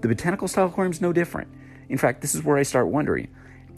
The 0.01 0.07
botanical 0.07 0.47
style 0.47 0.67
aquarium 0.67 0.91
is 0.91 1.01
no 1.01 1.11
different. 1.11 1.47
In 1.89 1.97
fact, 1.97 2.21
this 2.21 2.35
is 2.35 2.43
where 2.43 2.57
I 2.57 2.63
start 2.63 2.89
wondering. 2.89 3.27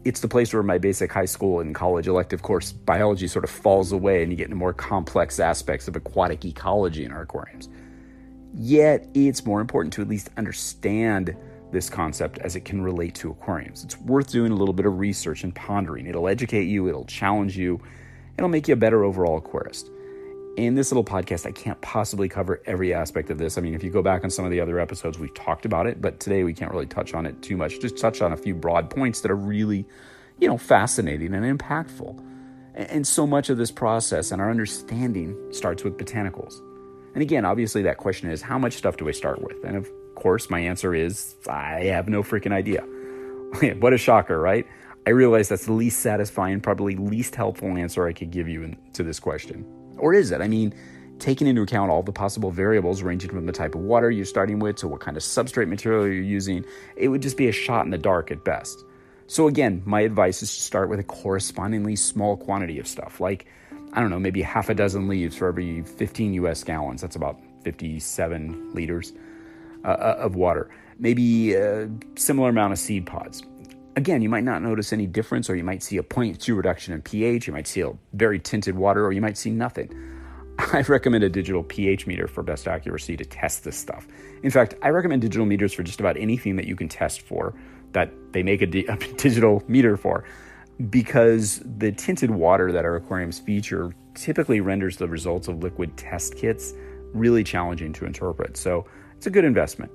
It's 0.04 0.20
the 0.20 0.28
place 0.28 0.54
where 0.54 0.64
my 0.64 0.78
basic 0.78 1.10
high 1.10 1.26
school 1.26 1.62
and 1.62 1.74
college 1.74 2.08
elective 2.08 2.42
course 2.42 2.74
biology 2.74 3.28
sort 3.28 3.46
of 3.46 3.50
falls 3.50 3.94
away 3.94 4.24
and 4.24 4.32
you 4.32 4.38
get 4.38 4.46
into 4.46 4.58
more 4.58 4.74
complex 4.74 5.40
aspects 5.40 5.88
of 5.88 5.96
aquatic 5.96 6.44
ecology 6.44 7.06
in 7.06 7.14
our 7.14 7.22
aquariums. 7.22 7.70
Yet, 8.54 9.08
it's 9.14 9.46
more 9.46 9.62
important 9.62 9.94
to 9.94 10.02
at 10.02 10.08
least 10.08 10.30
understand 10.38 11.36
this 11.72 11.90
concept 11.90 12.40
as 12.40 12.56
it 12.56 12.66
can 12.66 12.82
relate 12.82 13.16
to 13.16 13.30
aquariums. 13.30 13.84
It's 13.84 13.98
worth 14.00 14.32
doing 14.32 14.52
a 14.52 14.56
little 14.56 14.74
bit 14.74 14.86
of 14.86 14.98
research 14.98 15.44
and 15.44 15.54
pondering. 15.54 16.08
It'll 16.08 16.28
educate 16.28 16.66
you, 16.66 16.88
it'll 16.88 17.06
challenge 17.06 17.58
you, 17.58 17.82
it'll 18.38 18.50
make 18.50 18.68
you 18.68 18.74
a 18.74 18.78
better 18.78 19.04
overall 19.04 19.40
aquarist. 19.40 19.90
In 20.58 20.76
this 20.76 20.92
little 20.92 21.04
podcast, 21.06 21.46
I 21.46 21.52
can't 21.52 21.80
possibly 21.82 22.28
cover 22.28 22.62
every 22.66 22.94
aspect 22.94 23.30
of 23.30 23.38
this. 23.38 23.58
I 23.58 23.62
mean, 23.62 23.76
if 23.76 23.84
you 23.84 23.92
go 23.92 24.02
back 24.02 24.24
on 24.24 24.30
some 24.30 24.46
of 24.46 24.52
the 24.52 24.60
other 24.60 24.80
episodes, 24.80 25.20
we've 25.20 25.34
talked 25.34 25.66
about 25.66 25.86
it, 25.88 26.02
but 26.02 26.20
today 26.20 26.44
we 26.44 26.54
can't 26.54 26.72
really 26.72 26.88
touch 26.88 27.14
on 27.14 27.26
it 27.26 27.42
too 27.42 27.56
much. 27.56 27.80
Just 27.80 27.98
touch 27.98 28.22
on 28.22 28.34
a 28.34 28.38
few 28.38 28.56
broad 28.56 28.90
points 28.90 29.22
that 29.22 29.32
are 29.32 29.38
really, 29.38 29.86
you 30.40 30.48
know, 30.48 30.58
fascinating 30.58 31.34
and 31.34 31.60
impactful. 31.60 32.26
And 32.74 33.06
so 33.06 33.28
much 33.28 33.50
of 33.50 33.58
this 33.58 33.72
process 33.72 34.32
and 34.32 34.42
our 34.42 34.50
understanding 34.50 35.38
starts 35.52 35.84
with 35.84 35.98
botanicals. 35.98 36.62
And 37.20 37.24
again, 37.24 37.44
obviously, 37.44 37.82
that 37.82 37.98
question 37.98 38.32
is 38.32 38.42
how 38.42 38.58
much 38.58 38.72
stuff 38.72 38.96
do 38.96 39.10
I 39.10 39.12
start 39.12 39.42
with? 39.42 39.62
And 39.66 39.76
of 39.76 39.90
course, 40.16 40.50
my 40.50 40.62
answer 40.62 40.96
is 40.96 41.36
I 41.50 41.84
have 41.84 42.08
no 42.08 42.24
freaking 42.24 42.54
idea. 42.54 42.80
what 43.82 43.92
a 43.92 43.98
shocker, 43.98 44.40
right? 44.40 44.66
I 45.06 45.10
realize 45.10 45.50
that's 45.50 45.66
the 45.66 45.74
least 45.74 46.00
satisfying, 46.00 46.62
probably 46.62 46.96
least 46.96 47.36
helpful 47.36 47.76
answer 47.76 48.08
I 48.08 48.14
could 48.14 48.32
give 48.32 48.48
you 48.48 48.64
in, 48.64 48.78
to 48.94 49.04
this 49.04 49.20
question. 49.20 49.66
Or 49.98 50.14
is 50.14 50.32
it? 50.32 50.40
I 50.40 50.48
mean, 50.48 50.74
taking 51.20 51.46
into 51.46 51.62
account 51.62 51.92
all 51.92 52.04
the 52.04 52.14
possible 52.14 52.52
variables 52.52 53.04
ranging 53.04 53.32
from 53.32 53.48
the 53.48 53.52
type 53.52 53.76
of 53.76 53.82
water 53.82 54.10
you're 54.10 54.24
starting 54.24 54.60
with 54.60 54.78
to 54.78 54.88
what 54.88 55.02
kind 55.02 55.18
of 55.18 55.24
substrate 55.24 55.68
material 55.68 56.08
you're 56.08 56.24
using, 56.24 56.64
it 56.96 57.10
would 57.10 57.22
just 57.22 57.36
be 57.36 57.50
a 57.50 57.52
shot 57.52 57.84
in 57.84 57.92
the 57.92 57.98
dark 57.98 58.32
at 58.32 58.46
best. 58.46 58.86
So, 59.28 59.50
again, 59.50 59.82
my 59.86 60.00
advice 60.00 60.42
is 60.42 60.56
to 60.56 60.62
start 60.62 60.88
with 60.88 61.02
a 61.02 61.04
correspondingly 61.04 61.98
small 61.98 62.38
quantity 62.38 62.80
of 62.80 62.88
stuff, 62.88 63.20
like, 63.20 63.46
I 63.94 64.02
don't 64.02 64.10
know, 64.10 64.20
maybe 64.20 64.42
half 64.42 64.70
a 64.70 64.74
dozen 64.74 65.08
leaves 65.08 65.36
for 65.36 65.48
every 65.48 65.84
15 65.84 66.34
US 66.36 66.64
gallons. 66.64 67.02
That's 67.02 67.16
about 67.16 67.40
57 67.64 68.74
liters 68.74 69.14
uh, 69.84 69.88
uh, 69.88 70.16
of 70.20 70.36
water. 70.36 70.70
Maybe 71.00 71.54
a 71.54 71.90
similar 72.16 72.50
amount 72.50 72.74
of 72.74 72.80
seed 72.80 73.06
pods. 73.06 73.44
Again, 73.96 74.22
you 74.22 74.30
might 74.30 74.44
not 74.44 74.62
notice 74.62 74.94
any 74.94 75.08
difference, 75.08 75.50
or 75.50 75.56
you 75.56 75.64
might 75.64 75.82
see 75.84 75.98
a 75.98 76.04
0.2 76.04 76.56
reduction 76.56 76.94
in 76.94 77.02
pH, 77.02 77.48
you 77.48 77.54
might 77.54 77.68
see 77.68 77.82
a 77.82 77.92
very 78.14 78.40
tinted 78.40 78.76
water, 78.76 79.06
or 79.06 79.12
you 79.12 79.22
might 79.22 79.38
see 79.38 79.50
nothing. 79.50 79.92
I 80.74 80.82
recommend 80.82 81.24
a 81.24 81.30
digital 81.30 81.64
pH 81.64 82.06
meter 82.06 82.28
for 82.28 82.44
best 82.44 82.68
accuracy 82.68 83.18
to 83.18 83.26
test 83.26 83.64
this 83.64 83.78
stuff. 83.78 84.08
In 84.44 84.52
fact, 84.52 84.76
I 84.82 84.90
recommend 84.90 85.22
digital 85.22 85.46
meters 85.46 85.74
for 85.74 85.84
just 85.84 86.00
about 86.00 86.18
anything 86.18 86.56
that 86.58 86.66
you 86.66 86.76
can 86.76 86.88
test 86.88 87.22
for 87.22 87.54
that 87.94 88.12
they 88.34 88.44
make 88.44 88.62
a, 88.62 88.68
di- 88.68 88.86
a 88.88 88.98
digital 88.98 89.64
meter 89.68 89.98
for 89.98 90.26
because 90.90 91.62
the 91.78 91.92
tinted 91.92 92.32
water 92.32 92.72
that 92.72 92.86
our 92.86 92.96
aquariums 92.96 93.40
feature 93.40 93.94
typically 94.14 94.62
renders 94.62 94.98
the 94.98 95.08
results 95.08 95.48
of 95.48 95.62
liquid 95.62 95.98
test 95.98 96.36
kits 96.36 96.74
really 97.14 97.44
challenging 97.44 97.92
to 97.94 98.06
interpret. 98.06 98.56
So 98.56 98.86
it's 99.18 99.28
a 99.28 99.30
good 99.30 99.44
investment. 99.44 99.92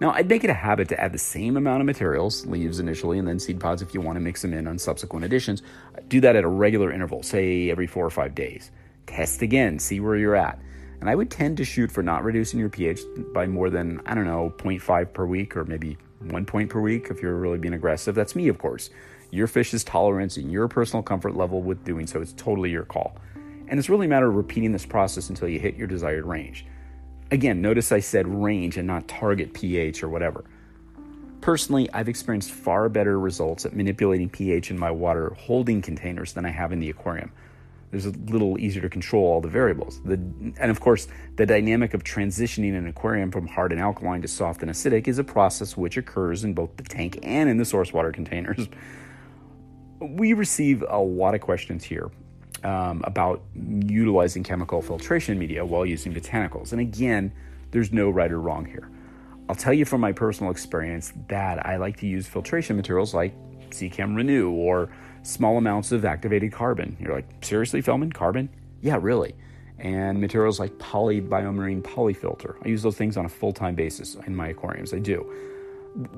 Now, 0.00 0.12
I'd 0.12 0.28
make 0.28 0.44
it 0.44 0.50
a 0.50 0.54
habit 0.54 0.88
to 0.90 1.00
add 1.00 1.12
the 1.12 1.18
same 1.18 1.56
amount 1.56 1.80
of 1.80 1.86
materials, 1.86 2.46
leaves 2.46 2.78
initially, 2.78 3.18
and 3.18 3.26
then 3.26 3.40
seed 3.40 3.58
pods 3.58 3.82
if 3.82 3.94
you 3.94 4.00
want 4.00 4.16
to 4.16 4.20
mix 4.20 4.42
them 4.42 4.54
in 4.54 4.68
on 4.68 4.78
subsequent 4.78 5.24
additions. 5.24 5.62
Do 6.06 6.20
that 6.20 6.36
at 6.36 6.44
a 6.44 6.48
regular 6.48 6.92
interval, 6.92 7.22
say 7.24 7.68
every 7.70 7.88
four 7.88 8.06
or 8.06 8.10
five 8.10 8.34
days. 8.34 8.70
Test 9.06 9.42
again, 9.42 9.78
see 9.78 9.98
where 9.98 10.14
you're 10.14 10.36
at. 10.36 10.60
And 11.00 11.10
I 11.10 11.14
would 11.14 11.30
tend 11.30 11.56
to 11.56 11.64
shoot 11.64 11.90
for 11.90 12.02
not 12.02 12.22
reducing 12.22 12.60
your 12.60 12.68
pH 12.68 13.00
by 13.32 13.46
more 13.46 13.70
than, 13.70 14.00
I 14.06 14.14
don't 14.14 14.24
know, 14.24 14.52
0.5 14.58 15.12
per 15.12 15.26
week 15.26 15.56
or 15.56 15.64
maybe 15.64 15.96
one 16.20 16.44
point 16.44 16.70
per 16.70 16.80
week 16.80 17.08
if 17.10 17.22
you're 17.22 17.36
really 17.36 17.58
being 17.58 17.74
aggressive. 17.74 18.14
That's 18.14 18.34
me, 18.34 18.48
of 18.48 18.58
course. 18.58 18.90
Your 19.30 19.46
fish's 19.46 19.84
tolerance 19.84 20.36
and 20.36 20.50
your 20.50 20.68
personal 20.68 21.02
comfort 21.02 21.36
level 21.36 21.62
with 21.62 21.84
doing 21.84 22.06
so, 22.06 22.20
it's 22.20 22.32
totally 22.32 22.70
your 22.70 22.84
call. 22.84 23.16
And 23.68 23.78
it's 23.78 23.88
really 23.90 24.06
a 24.06 24.08
matter 24.08 24.28
of 24.28 24.34
repeating 24.34 24.72
this 24.72 24.86
process 24.86 25.28
until 25.28 25.48
you 25.48 25.58
hit 25.60 25.76
your 25.76 25.86
desired 25.86 26.24
range. 26.24 26.64
Again, 27.30 27.60
notice 27.60 27.92
I 27.92 28.00
said 28.00 28.26
range 28.26 28.78
and 28.78 28.86
not 28.86 29.06
target 29.06 29.52
pH 29.52 30.02
or 30.02 30.08
whatever. 30.08 30.44
Personally, 31.42 31.88
I've 31.92 32.08
experienced 32.08 32.50
far 32.50 32.88
better 32.88 33.20
results 33.20 33.66
at 33.66 33.76
manipulating 33.76 34.30
pH 34.30 34.70
in 34.70 34.78
my 34.78 34.90
water 34.90 35.34
holding 35.38 35.82
containers 35.82 36.32
than 36.32 36.46
I 36.46 36.50
have 36.50 36.72
in 36.72 36.80
the 36.80 36.90
aquarium. 36.90 37.30
There's 37.90 38.06
a 38.06 38.10
little 38.10 38.58
easier 38.58 38.82
to 38.82 38.88
control 38.88 39.24
all 39.24 39.40
the 39.40 39.48
variables. 39.48 40.00
The, 40.02 40.14
and 40.14 40.70
of 40.70 40.80
course, 40.80 41.08
the 41.36 41.46
dynamic 41.46 41.94
of 41.94 42.04
transitioning 42.04 42.76
an 42.76 42.86
aquarium 42.86 43.30
from 43.30 43.46
hard 43.46 43.72
and 43.72 43.80
alkaline 43.80 44.22
to 44.22 44.28
soft 44.28 44.62
and 44.62 44.70
acidic 44.70 45.08
is 45.08 45.18
a 45.18 45.24
process 45.24 45.76
which 45.76 45.96
occurs 45.96 46.44
in 46.44 46.52
both 46.52 46.76
the 46.76 46.82
tank 46.82 47.18
and 47.22 47.48
in 47.48 47.56
the 47.56 47.64
source 47.64 47.92
water 47.92 48.12
containers. 48.18 48.68
We 50.00 50.32
receive 50.32 50.84
a 50.88 50.98
lot 50.98 51.34
of 51.34 51.40
questions 51.40 51.82
here 51.82 52.10
um, 52.62 53.02
about 53.04 53.42
utilizing 53.54 54.42
chemical 54.42 54.82
filtration 54.82 55.38
media 55.38 55.64
while 55.64 55.86
using 55.86 56.12
botanicals. 56.12 56.72
And 56.72 56.80
again, 56.80 57.32
there's 57.70 57.92
no 57.92 58.10
right 58.10 58.30
or 58.30 58.40
wrong 58.40 58.64
here. 58.64 58.90
I'll 59.48 59.56
tell 59.56 59.72
you 59.72 59.86
from 59.86 60.02
my 60.02 60.12
personal 60.12 60.50
experience 60.50 61.12
that 61.28 61.64
I 61.64 61.76
like 61.76 61.96
to 61.98 62.06
use 62.06 62.26
filtration 62.26 62.76
materials 62.76 63.14
like 63.14 63.34
Seachem 63.70 64.16
Renew 64.16 64.50
or 64.50 64.90
small 65.22 65.56
amounts 65.56 65.92
of 65.92 66.04
activated 66.04 66.52
carbon. 66.52 66.96
You're 67.00 67.14
like, 67.14 67.26
seriously, 67.42 67.82
Fellman, 67.82 68.12
carbon? 68.12 68.48
Yeah, 68.80 68.98
really. 69.00 69.34
And 69.78 70.20
materials 70.20 70.58
like 70.58 70.72
polybiomarine 70.78 71.82
polyfilter. 71.82 72.56
I 72.64 72.68
use 72.68 72.82
those 72.82 72.96
things 72.96 73.16
on 73.16 73.24
a 73.24 73.28
full 73.28 73.52
time 73.52 73.74
basis 73.74 74.16
in 74.26 74.34
my 74.34 74.48
aquariums. 74.48 74.92
I 74.92 74.98
do 74.98 75.30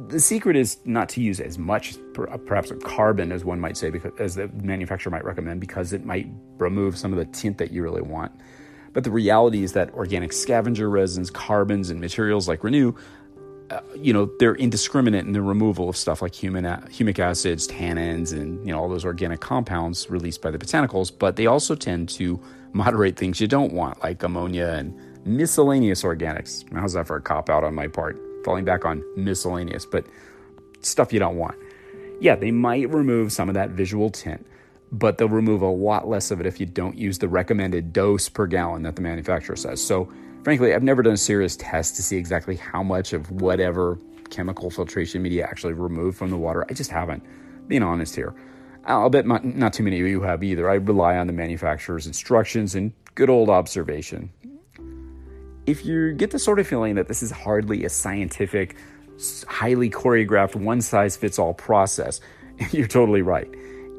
the 0.08 0.20
secret 0.20 0.56
is 0.56 0.78
not 0.84 1.08
to 1.10 1.22
use 1.22 1.40
as 1.40 1.58
much, 1.58 1.94
perhaps, 2.12 2.72
carbon 2.82 3.32
as 3.32 3.44
one 3.44 3.60
might 3.60 3.76
say, 3.76 3.90
because 3.90 4.12
as 4.18 4.34
the 4.34 4.48
manufacturer 4.48 5.10
might 5.10 5.24
recommend, 5.24 5.60
because 5.60 5.92
it 5.92 6.04
might 6.04 6.28
remove 6.58 6.98
some 6.98 7.12
of 7.12 7.18
the 7.18 7.24
tint 7.26 7.58
that 7.58 7.70
you 7.70 7.82
really 7.82 8.02
want. 8.02 8.32
But 8.92 9.04
the 9.04 9.10
reality 9.10 9.62
is 9.62 9.72
that 9.74 9.94
organic 9.94 10.32
scavenger 10.32 10.90
resins, 10.90 11.30
carbons, 11.30 11.90
and 11.90 12.00
materials 12.00 12.48
like 12.48 12.64
Renew, 12.64 12.94
uh, 13.70 13.80
you 13.94 14.12
know, 14.12 14.30
they're 14.38 14.56
indiscriminate 14.56 15.24
in 15.24 15.32
the 15.32 15.42
removal 15.42 15.88
of 15.88 15.96
stuff 15.96 16.22
like 16.22 16.34
human 16.34 16.64
humic 16.64 17.18
acids, 17.18 17.68
tannins, 17.68 18.32
and 18.32 18.64
you 18.66 18.72
know 18.72 18.80
all 18.80 18.88
those 18.88 19.04
organic 19.04 19.40
compounds 19.40 20.10
released 20.10 20.42
by 20.42 20.50
the 20.50 20.58
botanicals. 20.58 21.12
But 21.16 21.36
they 21.36 21.46
also 21.46 21.74
tend 21.74 22.08
to 22.10 22.40
moderate 22.72 23.16
things 23.16 23.40
you 23.40 23.46
don't 23.46 23.72
want, 23.72 24.02
like 24.02 24.22
ammonia 24.22 24.68
and 24.68 24.98
miscellaneous 25.24 26.02
organics. 26.02 26.64
How's 26.72 26.94
that 26.94 27.06
for 27.06 27.16
a 27.16 27.22
cop 27.22 27.48
out 27.48 27.64
on 27.64 27.74
my 27.74 27.86
part? 27.86 28.20
falling 28.44 28.64
back 28.64 28.84
on 28.84 29.04
miscellaneous, 29.16 29.86
but 29.86 30.06
stuff 30.80 31.12
you 31.12 31.18
don't 31.18 31.36
want. 31.36 31.56
Yeah, 32.20 32.36
they 32.36 32.50
might 32.50 32.90
remove 32.90 33.32
some 33.32 33.48
of 33.48 33.54
that 33.54 33.70
visual 33.70 34.10
tint, 34.10 34.46
but 34.92 35.18
they'll 35.18 35.28
remove 35.28 35.62
a 35.62 35.70
lot 35.70 36.08
less 36.08 36.30
of 36.30 36.40
it 36.40 36.46
if 36.46 36.60
you 36.60 36.66
don't 36.66 36.96
use 36.96 37.18
the 37.18 37.28
recommended 37.28 37.92
dose 37.92 38.28
per 38.28 38.46
gallon 38.46 38.82
that 38.82 38.96
the 38.96 39.02
manufacturer 39.02 39.56
says. 39.56 39.84
So, 39.84 40.12
frankly, 40.42 40.74
I've 40.74 40.82
never 40.82 41.02
done 41.02 41.14
a 41.14 41.18
serious 41.18 41.56
test 41.56 41.96
to 41.96 42.02
see 42.02 42.16
exactly 42.16 42.56
how 42.56 42.82
much 42.82 43.12
of 43.12 43.30
whatever 43.30 43.98
chemical 44.30 44.70
filtration 44.70 45.22
media 45.22 45.44
actually 45.44 45.72
removed 45.72 46.18
from 46.18 46.30
the 46.30 46.36
water. 46.36 46.64
I 46.68 46.74
just 46.74 46.90
haven't. 46.90 47.22
Being 47.68 47.82
honest 47.82 48.14
here. 48.14 48.34
I'll 48.84 49.10
bet 49.10 49.26
not 49.26 49.72
too 49.72 49.82
many 49.82 50.00
of 50.00 50.06
you 50.06 50.22
have 50.22 50.42
either. 50.42 50.68
I 50.70 50.74
rely 50.74 51.16
on 51.16 51.26
the 51.26 51.32
manufacturer's 51.32 52.06
instructions 52.06 52.74
and 52.74 52.92
good 53.14 53.28
old 53.28 53.50
observation 53.50 54.32
if 55.70 55.84
you 55.84 56.12
get 56.12 56.30
the 56.30 56.38
sort 56.38 56.58
of 56.58 56.66
feeling 56.66 56.96
that 56.96 57.08
this 57.08 57.22
is 57.22 57.30
hardly 57.30 57.84
a 57.84 57.88
scientific, 57.88 58.76
highly 59.46 59.88
choreographed, 59.88 60.56
one 60.56 60.80
size 60.80 61.16
fits 61.16 61.38
all 61.38 61.54
process, 61.54 62.20
you're 62.72 62.88
totally 62.88 63.22
right. 63.22 63.48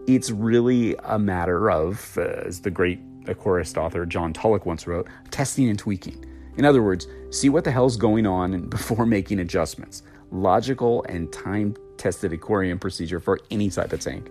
It's 0.07 0.31
really 0.31 0.95
a 1.03 1.17
matter 1.17 1.71
of, 1.71 2.17
uh, 2.17 2.21
as 2.45 2.61
the 2.61 2.71
great 2.71 2.99
aquarist 3.25 3.77
author 3.77 4.05
John 4.05 4.33
Tullock 4.33 4.65
once 4.65 4.87
wrote, 4.87 5.07
testing 5.29 5.69
and 5.69 5.77
tweaking. 5.77 6.25
In 6.57 6.65
other 6.65 6.81
words, 6.81 7.07
see 7.29 7.49
what 7.49 7.63
the 7.63 7.71
hell's 7.71 7.97
going 7.97 8.25
on 8.25 8.61
before 8.69 9.05
making 9.05 9.39
adjustments. 9.39 10.03
Logical 10.31 11.03
and 11.03 11.31
time 11.31 11.75
tested 11.97 12.33
aquarium 12.33 12.79
procedure 12.79 13.19
for 13.19 13.39
any 13.51 13.69
type 13.69 13.93
of 13.93 13.99
tank. 13.99 14.29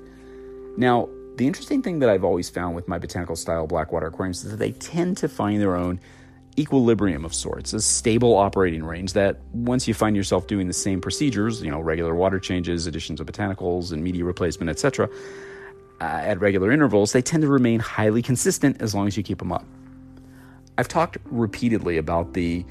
Now, 0.76 1.08
the 1.36 1.46
interesting 1.46 1.82
thing 1.82 2.00
that 2.00 2.08
I've 2.08 2.24
always 2.24 2.50
found 2.50 2.74
with 2.74 2.88
my 2.88 2.98
botanical 2.98 3.36
style 3.36 3.66
blackwater 3.66 4.08
aquariums 4.08 4.44
is 4.44 4.50
that 4.50 4.58
they 4.58 4.72
tend 4.72 5.16
to 5.18 5.28
find 5.28 5.60
their 5.60 5.76
own 5.76 6.00
equilibrium 6.58 7.24
of 7.24 7.32
sorts, 7.32 7.72
a 7.72 7.80
stable 7.80 8.36
operating 8.36 8.84
range 8.84 9.12
that 9.14 9.38
once 9.52 9.86
you 9.86 9.94
find 9.94 10.16
yourself 10.16 10.46
doing 10.46 10.66
the 10.66 10.72
same 10.72 11.00
procedures, 11.00 11.62
you 11.62 11.70
know, 11.70 11.80
regular 11.80 12.14
water 12.14 12.38
changes, 12.38 12.86
additions 12.86 13.20
of 13.20 13.26
botanicals 13.26 13.92
and 13.92 14.02
media 14.02 14.24
replacement, 14.24 14.68
etc., 14.68 15.08
uh, 16.00 16.04
at 16.04 16.40
regular 16.40 16.72
intervals, 16.72 17.12
they 17.12 17.22
tend 17.22 17.42
to 17.42 17.48
remain 17.48 17.78
highly 17.78 18.22
consistent 18.22 18.80
as 18.80 18.94
long 18.94 19.06
as 19.06 19.16
you 19.16 19.22
keep 19.22 19.38
them 19.38 19.52
up. 19.52 19.64
I've 20.80 20.88
talked 20.88 21.18
repeatedly 21.26 21.98
about 21.98 22.32
the 22.32 22.64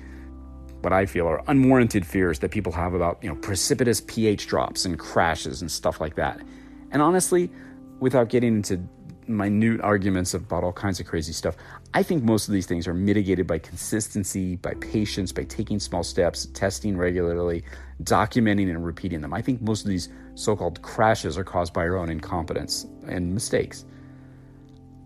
what 0.81 0.91
I 0.91 1.05
feel 1.05 1.27
are 1.27 1.43
unwarranted 1.47 2.07
fears 2.07 2.39
that 2.39 2.49
people 2.49 2.71
have 2.71 2.95
about, 2.95 3.19
you 3.21 3.29
know, 3.29 3.35
precipitous 3.35 4.01
pH 4.01 4.47
drops 4.47 4.85
and 4.85 4.97
crashes 4.97 5.61
and 5.61 5.69
stuff 5.69 6.01
like 6.01 6.15
that. 6.15 6.41
And 6.89 7.03
honestly, 7.03 7.51
without 7.99 8.29
getting 8.29 8.55
into 8.55 8.81
minute 9.27 9.81
arguments 9.81 10.33
about 10.33 10.63
all 10.63 10.73
kinds 10.73 10.99
of 10.99 11.05
crazy 11.05 11.33
stuff, 11.33 11.55
I 11.93 12.01
think 12.01 12.23
most 12.23 12.47
of 12.47 12.53
these 12.53 12.65
things 12.65 12.87
are 12.87 12.95
mitigated 12.95 13.45
by 13.45 13.59
consistency, 13.59 14.55
by 14.55 14.73
patience, 14.75 15.31
by 15.31 15.43
taking 15.43 15.79
small 15.79 16.01
steps, 16.01 16.47
testing 16.47 16.97
regularly, 16.97 17.63
documenting 18.01 18.71
and 18.71 18.83
repeating 18.83 19.21
them. 19.21 19.35
I 19.35 19.43
think 19.43 19.61
most 19.61 19.83
of 19.83 19.89
these 19.89 20.09
so 20.33 20.55
called 20.55 20.81
crashes 20.81 21.37
are 21.37 21.43
caused 21.43 21.73
by 21.73 21.81
our 21.81 21.97
own 21.97 22.09
incompetence 22.09 22.87
and 23.07 23.31
mistakes. 23.31 23.85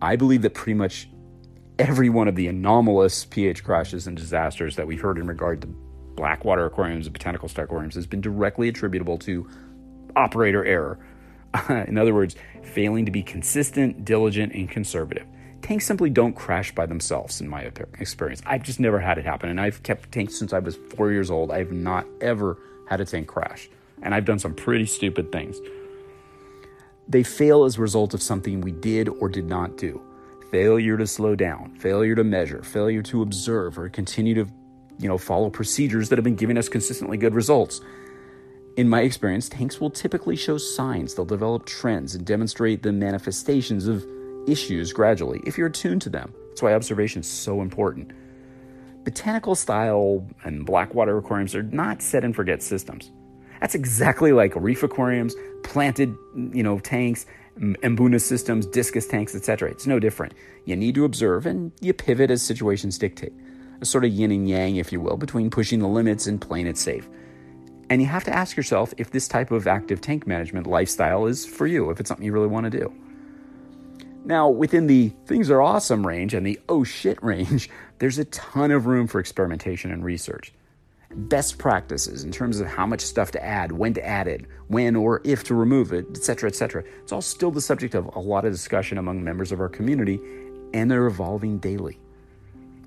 I 0.00 0.16
believe 0.16 0.40
that 0.40 0.54
pretty 0.54 0.74
much 0.74 1.10
every 1.78 2.08
one 2.08 2.28
of 2.28 2.36
the 2.36 2.46
anomalous 2.46 3.24
pH 3.24 3.64
crashes 3.64 4.06
and 4.06 4.16
disasters 4.16 4.76
that 4.76 4.86
we've 4.86 5.00
heard 5.00 5.18
in 5.18 5.26
regard 5.26 5.60
to 5.60 5.66
blackwater 5.66 6.66
aquariums 6.66 7.06
and 7.06 7.12
botanical 7.12 7.50
aquariums 7.56 7.94
has 7.94 8.06
been 8.06 8.20
directly 8.20 8.68
attributable 8.68 9.18
to 9.18 9.48
operator 10.14 10.64
error. 10.64 10.98
in 11.68 11.98
other 11.98 12.14
words, 12.14 12.36
failing 12.62 13.04
to 13.06 13.10
be 13.10 13.22
consistent, 13.22 14.04
diligent, 14.04 14.52
and 14.52 14.70
conservative. 14.70 15.26
Tanks 15.62 15.86
simply 15.86 16.10
don't 16.10 16.34
crash 16.34 16.74
by 16.74 16.84
themselves, 16.84 17.40
in 17.40 17.48
my 17.48 17.62
experience. 17.98 18.42
I've 18.44 18.62
just 18.62 18.78
never 18.78 19.00
had 19.00 19.18
it 19.18 19.24
happen, 19.24 19.48
and 19.48 19.60
I've 19.60 19.82
kept 19.82 20.12
tanks 20.12 20.38
since 20.38 20.52
I 20.52 20.58
was 20.58 20.76
four 20.76 21.10
years 21.10 21.30
old. 21.30 21.50
I've 21.50 21.72
not 21.72 22.06
ever 22.20 22.58
had 22.88 23.00
a 23.00 23.04
tank 23.04 23.28
crash, 23.28 23.70
and 24.02 24.14
I've 24.14 24.26
done 24.26 24.38
some 24.38 24.54
pretty 24.54 24.86
stupid 24.86 25.32
things. 25.32 25.58
They 27.08 27.22
fail 27.22 27.64
as 27.64 27.78
a 27.78 27.80
result 27.80 28.14
of 28.14 28.22
something 28.22 28.60
we 28.60 28.72
did 28.72 29.08
or 29.08 29.28
did 29.28 29.46
not 29.46 29.76
do 29.76 30.02
failure 30.54 30.96
to 30.96 31.04
slow 31.04 31.34
down, 31.34 31.74
failure 31.80 32.14
to 32.14 32.22
measure, 32.22 32.62
failure 32.62 33.02
to 33.02 33.22
observe 33.22 33.76
or 33.76 33.88
continue 33.88 34.34
to, 34.34 34.46
you 35.00 35.08
know, 35.08 35.18
follow 35.18 35.50
procedures 35.50 36.08
that 36.08 36.16
have 36.16 36.22
been 36.22 36.36
giving 36.36 36.56
us 36.56 36.68
consistently 36.68 37.16
good 37.16 37.34
results. 37.34 37.80
In 38.76 38.88
my 38.88 39.00
experience, 39.00 39.48
tanks 39.48 39.80
will 39.80 39.90
typically 39.90 40.36
show 40.36 40.56
signs, 40.56 41.16
they'll 41.16 41.24
develop 41.24 41.66
trends 41.66 42.14
and 42.14 42.24
demonstrate 42.24 42.84
the 42.84 42.92
manifestations 42.92 43.88
of 43.88 44.06
issues 44.46 44.92
gradually 44.92 45.40
if 45.44 45.58
you're 45.58 45.66
attuned 45.66 46.02
to 46.02 46.08
them. 46.08 46.32
That's 46.50 46.62
why 46.62 46.72
observation 46.72 47.22
is 47.22 47.26
so 47.26 47.60
important. 47.60 48.12
Botanical 49.02 49.56
style 49.56 50.24
and 50.44 50.64
blackwater 50.64 51.18
aquariums 51.18 51.56
are 51.56 51.64
not 51.64 52.00
set 52.00 52.22
and 52.22 52.32
forget 52.32 52.62
systems. 52.62 53.10
That's 53.60 53.74
exactly 53.74 54.30
like 54.30 54.52
reef 54.54 54.84
aquariums, 54.84 55.34
planted, 55.64 56.14
you 56.52 56.62
know, 56.62 56.78
tanks, 56.78 57.26
Mbuna 57.58 58.20
systems, 58.20 58.66
discus 58.66 59.06
tanks, 59.06 59.34
etc. 59.34 59.70
It's 59.70 59.86
no 59.86 59.98
different. 59.98 60.34
You 60.64 60.76
need 60.76 60.94
to 60.96 61.04
observe 61.04 61.46
and 61.46 61.72
you 61.80 61.92
pivot 61.92 62.30
as 62.30 62.42
situations 62.42 62.98
dictate. 62.98 63.32
A 63.80 63.84
sort 63.84 64.04
of 64.04 64.12
yin 64.12 64.32
and 64.32 64.48
yang, 64.48 64.76
if 64.76 64.92
you 64.92 65.00
will, 65.00 65.16
between 65.16 65.50
pushing 65.50 65.78
the 65.78 65.88
limits 65.88 66.26
and 66.26 66.40
playing 66.40 66.66
it 66.66 66.76
safe. 66.76 67.08
And 67.90 68.00
you 68.00 68.08
have 68.08 68.24
to 68.24 68.34
ask 68.34 68.56
yourself 68.56 68.94
if 68.96 69.10
this 69.10 69.28
type 69.28 69.50
of 69.50 69.66
active 69.66 70.00
tank 70.00 70.26
management 70.26 70.66
lifestyle 70.66 71.26
is 71.26 71.44
for 71.44 71.66
you, 71.66 71.90
if 71.90 72.00
it's 72.00 72.08
something 72.08 72.24
you 72.24 72.32
really 72.32 72.48
want 72.48 72.64
to 72.64 72.78
do. 72.78 72.92
Now, 74.24 74.48
within 74.48 74.86
the 74.86 75.12
things 75.26 75.50
are 75.50 75.60
awesome 75.60 76.06
range 76.06 76.32
and 76.32 76.46
the 76.46 76.58
oh 76.68 76.82
shit 76.82 77.22
range, 77.22 77.68
there's 77.98 78.18
a 78.18 78.24
ton 78.26 78.70
of 78.70 78.86
room 78.86 79.06
for 79.06 79.20
experimentation 79.20 79.92
and 79.92 80.04
research 80.04 80.52
best 81.16 81.58
practices 81.58 82.24
in 82.24 82.32
terms 82.32 82.60
of 82.60 82.66
how 82.66 82.86
much 82.86 83.00
stuff 83.00 83.30
to 83.32 83.44
add, 83.44 83.72
when 83.72 83.94
to 83.94 84.06
add 84.06 84.28
it, 84.28 84.46
when 84.68 84.96
or 84.96 85.20
if 85.24 85.44
to 85.44 85.54
remove 85.54 85.92
it, 85.92 86.06
etc., 86.10 86.48
etc. 86.48 86.84
It's 87.02 87.12
all 87.12 87.22
still 87.22 87.50
the 87.50 87.60
subject 87.60 87.94
of 87.94 88.06
a 88.14 88.18
lot 88.18 88.44
of 88.44 88.52
discussion 88.52 88.98
among 88.98 89.22
members 89.22 89.52
of 89.52 89.60
our 89.60 89.68
community, 89.68 90.20
and 90.72 90.90
they're 90.90 91.06
evolving 91.06 91.58
daily. 91.58 91.98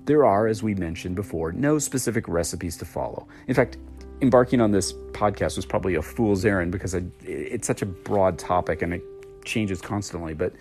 There 0.04 0.24
are, 0.24 0.46
as 0.46 0.62
we 0.62 0.74
mentioned 0.74 1.16
before, 1.16 1.52
no 1.52 1.78
specific 1.78 2.28
recipes 2.28 2.76
to 2.78 2.84
follow. 2.84 3.28
In 3.46 3.54
fact, 3.54 3.76
embarking 4.22 4.60
on 4.60 4.70
this 4.70 4.92
podcast 5.12 5.56
was 5.56 5.66
probably 5.66 5.94
a 5.94 6.02
fool's 6.02 6.44
errand 6.44 6.72
because 6.72 6.94
it's 6.94 7.66
such 7.66 7.82
a 7.82 7.86
broad 7.86 8.38
topic 8.38 8.82
and 8.82 8.94
it 8.94 9.02
changes 9.44 9.80
constantly. 9.80 10.34
But 10.34 10.54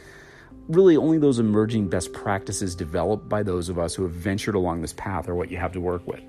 really, 0.67 0.97
only 0.97 1.17
those 1.17 1.39
emerging 1.39 1.87
best 1.87 2.13
practices 2.13 2.75
developed 2.75 3.29
by 3.29 3.41
those 3.41 3.69
of 3.69 3.79
us 3.79 3.95
who 3.95 4.03
have 4.03 4.11
ventured 4.11 4.55
along 4.55 4.81
this 4.81 4.93
path 4.93 5.29
are 5.29 5.35
what 5.35 5.49
you 5.49 5.57
have 5.57 5.71
to 5.73 5.81
work 5.81 6.05
with. 6.05 6.21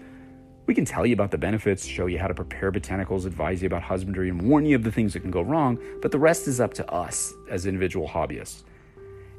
We 0.68 0.74
can 0.74 0.84
tell 0.84 1.06
you 1.06 1.14
about 1.14 1.30
the 1.30 1.38
benefits, 1.38 1.86
show 1.86 2.04
you 2.04 2.18
how 2.18 2.26
to 2.26 2.34
prepare 2.34 2.70
botanicals, 2.70 3.24
advise 3.24 3.62
you 3.62 3.66
about 3.68 3.80
husbandry, 3.80 4.28
and 4.28 4.42
warn 4.42 4.66
you 4.66 4.76
of 4.76 4.84
the 4.84 4.92
things 4.92 5.14
that 5.14 5.20
can 5.20 5.30
go 5.30 5.40
wrong, 5.40 5.78
but 6.02 6.12
the 6.12 6.18
rest 6.18 6.46
is 6.46 6.60
up 6.60 6.74
to 6.74 6.86
us 6.92 7.32
as 7.50 7.64
individual 7.64 8.06
hobbyists. 8.06 8.64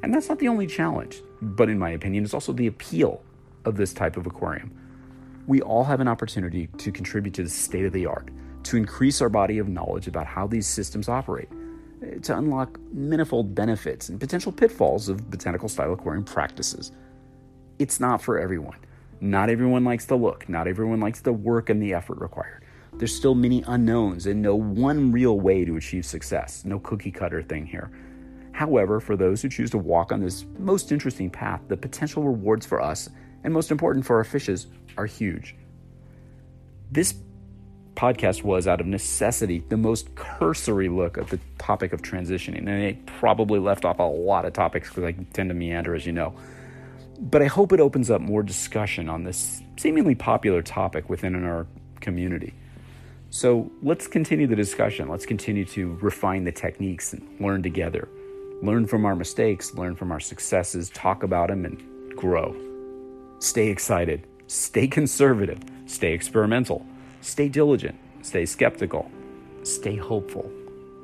And 0.02 0.12
that's 0.12 0.28
not 0.28 0.40
the 0.40 0.48
only 0.48 0.66
challenge, 0.66 1.22
but 1.40 1.68
in 1.68 1.78
my 1.78 1.90
opinion, 1.90 2.24
it's 2.24 2.34
also 2.34 2.52
the 2.52 2.66
appeal 2.66 3.22
of 3.64 3.76
this 3.76 3.92
type 3.92 4.16
of 4.16 4.26
aquarium. 4.26 4.72
We 5.46 5.62
all 5.62 5.84
have 5.84 6.00
an 6.00 6.08
opportunity 6.08 6.66
to 6.78 6.90
contribute 6.90 7.34
to 7.34 7.44
the 7.44 7.48
state 7.48 7.84
of 7.84 7.92
the 7.92 8.06
art, 8.06 8.28
to 8.64 8.76
increase 8.76 9.22
our 9.22 9.28
body 9.28 9.58
of 9.58 9.68
knowledge 9.68 10.08
about 10.08 10.26
how 10.26 10.48
these 10.48 10.66
systems 10.66 11.08
operate, 11.08 11.48
to 12.22 12.36
unlock 12.36 12.76
manifold 12.92 13.54
benefits 13.54 14.08
and 14.08 14.18
potential 14.18 14.50
pitfalls 14.50 15.08
of 15.08 15.30
botanical 15.30 15.68
style 15.68 15.92
aquarium 15.92 16.24
practices. 16.24 16.90
It's 17.78 18.00
not 18.00 18.20
for 18.20 18.40
everyone. 18.40 18.78
Not 19.20 19.50
everyone 19.50 19.84
likes 19.84 20.06
the 20.06 20.16
look, 20.16 20.48
not 20.48 20.66
everyone 20.66 21.00
likes 21.00 21.20
the 21.20 21.32
work 21.32 21.68
and 21.68 21.82
the 21.82 21.92
effort 21.92 22.18
required. 22.18 22.64
There's 22.94 23.14
still 23.14 23.34
many 23.34 23.62
unknowns 23.66 24.26
and 24.26 24.40
no 24.40 24.54
one 24.54 25.12
real 25.12 25.38
way 25.38 25.64
to 25.64 25.76
achieve 25.76 26.06
success, 26.06 26.64
no 26.64 26.78
cookie 26.78 27.10
cutter 27.10 27.42
thing 27.42 27.66
here. 27.66 27.90
However, 28.52 28.98
for 28.98 29.16
those 29.16 29.42
who 29.42 29.48
choose 29.48 29.70
to 29.70 29.78
walk 29.78 30.12
on 30.12 30.20
this 30.20 30.44
most 30.58 30.90
interesting 30.90 31.30
path, 31.30 31.60
the 31.68 31.76
potential 31.76 32.22
rewards 32.22 32.66
for 32.66 32.80
us, 32.80 33.08
and 33.44 33.54
most 33.54 33.70
important 33.70 34.04
for 34.04 34.16
our 34.16 34.24
fishes, 34.24 34.66
are 34.96 35.06
huge. 35.06 35.54
This 36.90 37.14
podcast 37.94 38.42
was, 38.42 38.66
out 38.66 38.80
of 38.80 38.86
necessity, 38.86 39.62
the 39.68 39.76
most 39.76 40.14
cursory 40.14 40.88
look 40.88 41.16
at 41.16 41.28
the 41.28 41.38
topic 41.58 41.92
of 41.92 42.02
transitioning, 42.02 42.58
and 42.58 42.68
it 42.68 43.06
probably 43.06 43.58
left 43.58 43.84
off 43.84 43.98
a 43.98 44.02
lot 44.02 44.44
of 44.44 44.52
topics 44.52 44.88
because 44.88 45.04
I 45.04 45.12
tend 45.32 45.50
to 45.50 45.54
meander, 45.54 45.94
as 45.94 46.06
you 46.06 46.12
know. 46.12 46.34
But 47.20 47.42
I 47.42 47.46
hope 47.46 47.72
it 47.72 47.80
opens 47.80 48.10
up 48.10 48.22
more 48.22 48.42
discussion 48.42 49.10
on 49.10 49.24
this 49.24 49.62
seemingly 49.76 50.14
popular 50.14 50.62
topic 50.62 51.10
within 51.10 51.44
our 51.44 51.66
community. 52.00 52.54
So 53.28 53.70
let's 53.82 54.06
continue 54.06 54.46
the 54.46 54.56
discussion. 54.56 55.08
Let's 55.08 55.26
continue 55.26 55.64
to 55.66 55.98
refine 56.00 56.44
the 56.44 56.52
techniques 56.52 57.12
and 57.12 57.28
learn 57.38 57.62
together. 57.62 58.08
Learn 58.62 58.86
from 58.86 59.04
our 59.04 59.14
mistakes, 59.14 59.74
learn 59.74 59.96
from 59.96 60.10
our 60.10 60.20
successes, 60.20 60.90
talk 60.90 61.22
about 61.22 61.48
them, 61.48 61.64
and 61.64 62.16
grow. 62.16 62.56
Stay 63.38 63.68
excited, 63.68 64.26
stay 64.48 64.88
conservative, 64.88 65.60
stay 65.86 66.12
experimental, 66.12 66.84
stay 67.20 67.48
diligent, 67.48 67.98
stay 68.22 68.44
skeptical, 68.46 69.10
stay 69.62 69.96
hopeful, 69.96 70.50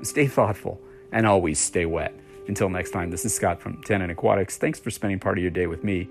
stay 0.02 0.26
thoughtful, 0.26 0.80
and 1.12 1.26
always 1.26 1.58
stay 1.58 1.86
wet. 1.86 2.14
Until 2.48 2.68
next 2.68 2.90
time, 2.90 3.10
this 3.10 3.24
is 3.24 3.34
Scott 3.34 3.60
from 3.60 3.82
Tannin 3.82 4.10
Aquatics. 4.10 4.56
Thanks 4.56 4.78
for 4.78 4.90
spending 4.90 5.18
part 5.18 5.38
of 5.38 5.42
your 5.42 5.50
day 5.50 5.66
with 5.66 5.82
me. 5.82 6.08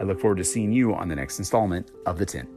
I 0.00 0.04
look 0.04 0.20
forward 0.20 0.38
to 0.38 0.44
seeing 0.44 0.72
you 0.72 0.94
on 0.94 1.08
the 1.08 1.16
next 1.16 1.38
installment 1.38 1.90
of 2.06 2.18
The 2.18 2.26
Tint. 2.26 2.55